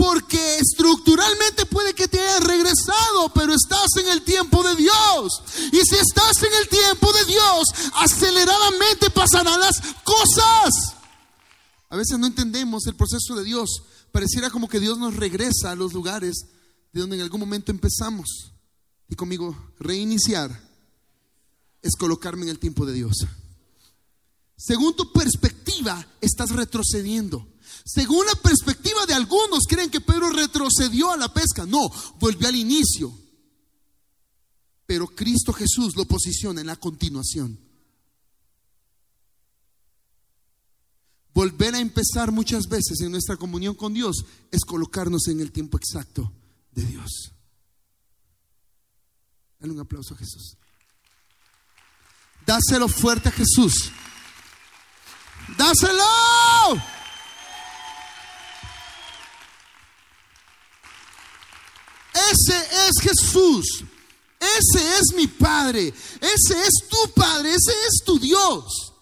porque 0.00 0.56
estructuralmente 0.56 1.66
puede 1.66 1.92
que 1.92 2.08
te 2.08 2.18
hayas 2.18 2.42
regresado, 2.44 3.30
pero 3.34 3.52
estás 3.52 3.94
en 4.02 4.08
el 4.08 4.22
tiempo 4.22 4.62
de 4.62 4.74
Dios. 4.74 5.42
Y 5.72 5.76
si 5.84 5.96
estás 5.96 6.42
en 6.42 6.54
el 6.58 6.68
tiempo 6.68 7.12
de 7.12 7.26
Dios, 7.26 7.64
aceleradamente 7.96 9.10
pasarán 9.10 9.60
las 9.60 9.78
cosas. 10.02 10.94
A 11.90 11.96
veces 11.96 12.18
no 12.18 12.26
entendemos 12.26 12.86
el 12.86 12.96
proceso 12.96 13.34
de 13.34 13.44
Dios. 13.44 13.82
Pareciera 14.10 14.48
como 14.48 14.70
que 14.70 14.80
Dios 14.80 14.96
nos 14.96 15.16
regresa 15.16 15.70
a 15.70 15.76
los 15.76 15.92
lugares 15.92 16.46
de 16.94 17.00
donde 17.02 17.16
en 17.16 17.22
algún 17.22 17.40
momento 17.40 17.70
empezamos. 17.70 18.54
Y 19.06 19.16
conmigo, 19.16 19.54
reiniciar 19.78 20.66
es 21.82 21.94
colocarme 21.94 22.44
en 22.44 22.48
el 22.48 22.58
tiempo 22.58 22.86
de 22.86 22.94
Dios. 22.94 23.26
Según 24.56 24.96
tu 24.96 25.12
perspectiva, 25.12 26.06
estás 26.22 26.52
retrocediendo. 26.52 27.49
Según 27.84 28.26
la 28.26 28.34
perspectiva 28.34 29.06
de 29.06 29.14
algunos, 29.14 29.64
creen 29.68 29.90
que 29.90 30.00
Pedro 30.00 30.30
retrocedió 30.30 31.12
a 31.12 31.16
la 31.16 31.32
pesca. 31.32 31.66
No, 31.66 31.90
volvió 32.18 32.48
al 32.48 32.56
inicio. 32.56 33.12
Pero 34.86 35.06
Cristo 35.06 35.52
Jesús 35.52 35.96
lo 35.96 36.04
posiciona 36.04 36.60
en 36.60 36.66
la 36.66 36.76
continuación. 36.76 37.58
Volver 41.32 41.74
a 41.74 41.80
empezar 41.80 42.32
muchas 42.32 42.66
veces 42.66 43.00
en 43.00 43.12
nuestra 43.12 43.36
comunión 43.36 43.74
con 43.74 43.94
Dios 43.94 44.24
es 44.50 44.64
colocarnos 44.64 45.28
en 45.28 45.40
el 45.40 45.52
tiempo 45.52 45.78
exacto 45.78 46.32
de 46.72 46.84
Dios. 46.84 47.32
Dale 49.58 49.72
un 49.72 49.80
aplauso 49.80 50.14
a 50.14 50.16
Jesús. 50.16 50.56
Dáselo 52.44 52.88
fuerte 52.88 53.28
a 53.28 53.32
Jesús. 53.32 53.90
Dáselo. 55.56 56.99
Ese 62.50 62.88
es 62.88 63.00
Jesús. 63.00 63.84
Ese 64.40 64.98
es 64.98 65.12
mi 65.14 65.26
Padre. 65.26 65.88
Ese 66.20 66.60
es 66.62 66.88
tu 66.88 67.12
Padre. 67.12 67.50
Ese 67.50 67.72
es 67.88 68.02
tu 68.04 68.18
Dios. 68.18 68.92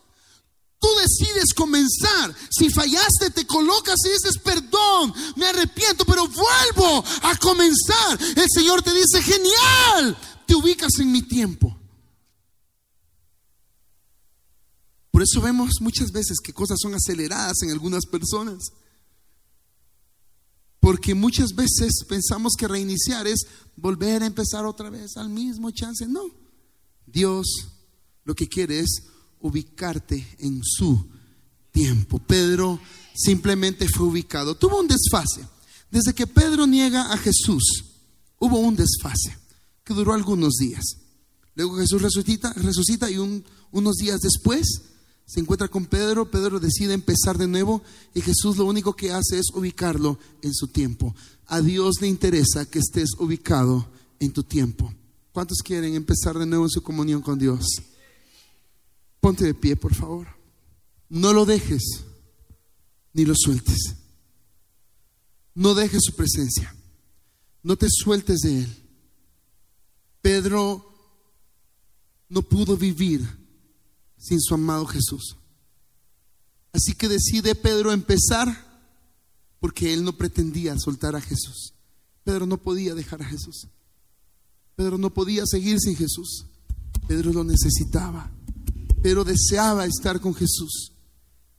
Tú 0.78 0.88
decides 1.00 1.54
comenzar. 1.54 2.34
Si 2.50 2.70
fallaste, 2.70 3.30
te 3.34 3.46
colocas 3.46 3.96
y 4.04 4.10
dices, 4.10 4.38
perdón, 4.38 5.12
me 5.36 5.46
arrepiento, 5.46 6.04
pero 6.04 6.28
vuelvo 6.28 7.04
a 7.22 7.36
comenzar. 7.36 8.18
El 8.36 8.46
Señor 8.52 8.82
te 8.82 8.92
dice, 8.92 9.22
genial, 9.22 10.16
te 10.46 10.54
ubicas 10.54 10.98
en 11.00 11.10
mi 11.10 11.22
tiempo. 11.22 11.76
Por 15.10 15.22
eso 15.22 15.40
vemos 15.40 15.70
muchas 15.80 16.12
veces 16.12 16.38
que 16.42 16.52
cosas 16.52 16.78
son 16.80 16.94
aceleradas 16.94 17.62
en 17.62 17.70
algunas 17.70 18.06
personas. 18.06 18.70
Porque 20.88 21.14
muchas 21.14 21.54
veces 21.54 22.02
pensamos 22.08 22.54
que 22.58 22.66
reiniciar 22.66 23.26
es 23.26 23.40
volver 23.76 24.22
a 24.22 24.26
empezar 24.26 24.64
otra 24.64 24.88
vez 24.88 25.18
al 25.18 25.28
mismo 25.28 25.70
chance. 25.70 26.06
No, 26.06 26.22
Dios 27.04 27.46
lo 28.24 28.34
que 28.34 28.48
quiere 28.48 28.80
es 28.80 29.02
ubicarte 29.38 30.26
en 30.38 30.62
su 30.64 31.06
tiempo. 31.72 32.18
Pedro 32.18 32.80
simplemente 33.14 33.86
fue 33.86 34.06
ubicado. 34.06 34.54
Tuvo 34.56 34.80
un 34.80 34.88
desfase. 34.88 35.46
Desde 35.90 36.14
que 36.14 36.26
Pedro 36.26 36.66
niega 36.66 37.12
a 37.12 37.18
Jesús, 37.18 37.84
hubo 38.38 38.58
un 38.58 38.74
desfase 38.74 39.36
que 39.84 39.92
duró 39.92 40.14
algunos 40.14 40.54
días. 40.54 40.96
Luego 41.54 41.76
Jesús 41.76 42.00
resucita, 42.00 42.54
resucita 42.54 43.10
y 43.10 43.18
unos 43.18 43.96
días 43.96 44.20
después 44.20 44.84
se 45.28 45.40
encuentra 45.40 45.68
con 45.68 45.84
Pedro, 45.84 46.30
Pedro 46.30 46.58
decide 46.58 46.94
empezar 46.94 47.36
de 47.36 47.46
nuevo 47.46 47.82
y 48.14 48.22
Jesús 48.22 48.56
lo 48.56 48.64
único 48.64 48.96
que 48.96 49.12
hace 49.12 49.38
es 49.38 49.50
ubicarlo 49.52 50.18
en 50.40 50.54
su 50.54 50.68
tiempo. 50.68 51.14
A 51.48 51.60
Dios 51.60 52.00
le 52.00 52.08
interesa 52.08 52.64
que 52.64 52.78
estés 52.78 53.10
ubicado 53.18 53.86
en 54.20 54.32
tu 54.32 54.42
tiempo. 54.42 54.90
¿Cuántos 55.32 55.58
quieren 55.58 55.94
empezar 55.94 56.38
de 56.38 56.46
nuevo 56.46 56.64
en 56.64 56.70
su 56.70 56.82
comunión 56.82 57.20
con 57.20 57.38
Dios? 57.38 57.66
Ponte 59.20 59.44
de 59.44 59.52
pie, 59.52 59.76
por 59.76 59.94
favor. 59.94 60.28
No 61.10 61.34
lo 61.34 61.44
dejes 61.44 61.82
ni 63.12 63.26
lo 63.26 63.34
sueltes. 63.36 63.96
No 65.54 65.74
dejes 65.74 66.04
su 66.04 66.14
presencia. 66.14 66.74
No 67.62 67.76
te 67.76 67.88
sueltes 67.90 68.38
de 68.38 68.60
él. 68.60 68.76
Pedro 70.22 70.90
no 72.30 72.40
pudo 72.40 72.78
vivir 72.78 73.28
sin 74.18 74.40
su 74.40 74.54
amado 74.54 74.86
Jesús. 74.86 75.36
Así 76.72 76.92
que 76.94 77.08
decide 77.08 77.54
Pedro 77.54 77.92
empezar 77.92 78.66
porque 79.60 79.92
él 79.92 80.04
no 80.04 80.12
pretendía 80.12 80.78
soltar 80.78 81.16
a 81.16 81.20
Jesús. 81.20 81.74
Pedro 82.24 82.46
no 82.46 82.58
podía 82.58 82.94
dejar 82.94 83.22
a 83.22 83.24
Jesús. 83.24 83.68
Pedro 84.76 84.98
no 84.98 85.12
podía 85.12 85.44
seguir 85.46 85.78
sin 85.80 85.96
Jesús. 85.96 86.46
Pedro 87.08 87.32
lo 87.32 87.42
necesitaba. 87.42 88.30
Pero 89.02 89.24
deseaba 89.24 89.86
estar 89.86 90.20
con 90.20 90.34
Jesús. 90.34 90.92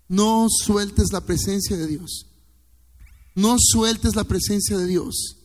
No 0.07 0.47
sueltes 0.49 1.12
la 1.12 1.26
presencia 1.26 1.76
de 1.76 1.88
Dios. 1.88 2.28
No 3.36 3.57
sueltes 3.60 4.16
la 4.16 4.24
presencia 4.24 4.78
de 4.78 4.86
Dios. 4.86 5.38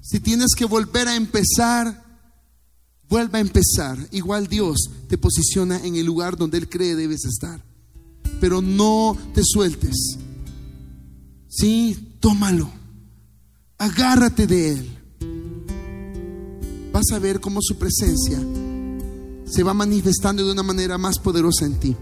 Si 0.00 0.20
tienes 0.20 0.54
que 0.56 0.64
volver 0.64 1.08
a 1.08 1.16
empezar, 1.16 2.07
vuelva 3.08 3.38
a 3.38 3.40
empezar. 3.40 3.98
Igual 4.12 4.46
Dios 4.46 4.90
te 5.08 5.18
posiciona 5.18 5.84
en 5.84 5.96
el 5.96 6.06
lugar 6.06 6.36
donde 6.36 6.58
Él 6.58 6.68
cree 6.68 6.94
debes 6.94 7.24
estar. 7.24 7.62
Pero 8.40 8.62
no 8.62 9.16
te 9.34 9.42
sueltes. 9.44 10.18
Sí, 11.48 12.16
tómalo. 12.20 12.70
Agárrate 13.78 14.46
de 14.46 14.72
Él. 14.72 14.98
Vas 16.92 17.10
a 17.12 17.18
ver 17.18 17.40
cómo 17.40 17.60
su 17.62 17.76
presencia 17.76 18.38
se 19.46 19.62
va 19.62 19.72
manifestando 19.72 20.44
de 20.44 20.52
una 20.52 20.62
manera 20.62 20.98
más 20.98 21.18
poderosa 21.18 21.64
en 21.64 21.80
ti. 21.80 21.96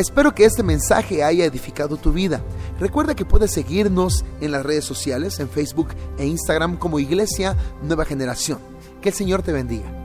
Espero 0.00 0.34
que 0.34 0.46
este 0.46 0.62
mensaje 0.62 1.22
haya 1.22 1.44
edificado 1.44 1.98
tu 1.98 2.10
vida. 2.10 2.40
Recuerda 2.78 3.14
que 3.14 3.26
puedes 3.26 3.50
seguirnos 3.50 4.24
en 4.40 4.50
las 4.50 4.64
redes 4.64 4.86
sociales, 4.86 5.38
en 5.40 5.50
Facebook 5.50 5.88
e 6.16 6.24
Instagram 6.24 6.78
como 6.78 6.98
Iglesia 6.98 7.54
Nueva 7.82 8.06
Generación. 8.06 8.60
Que 9.02 9.10
el 9.10 9.14
Señor 9.14 9.42
te 9.42 9.52
bendiga. 9.52 9.99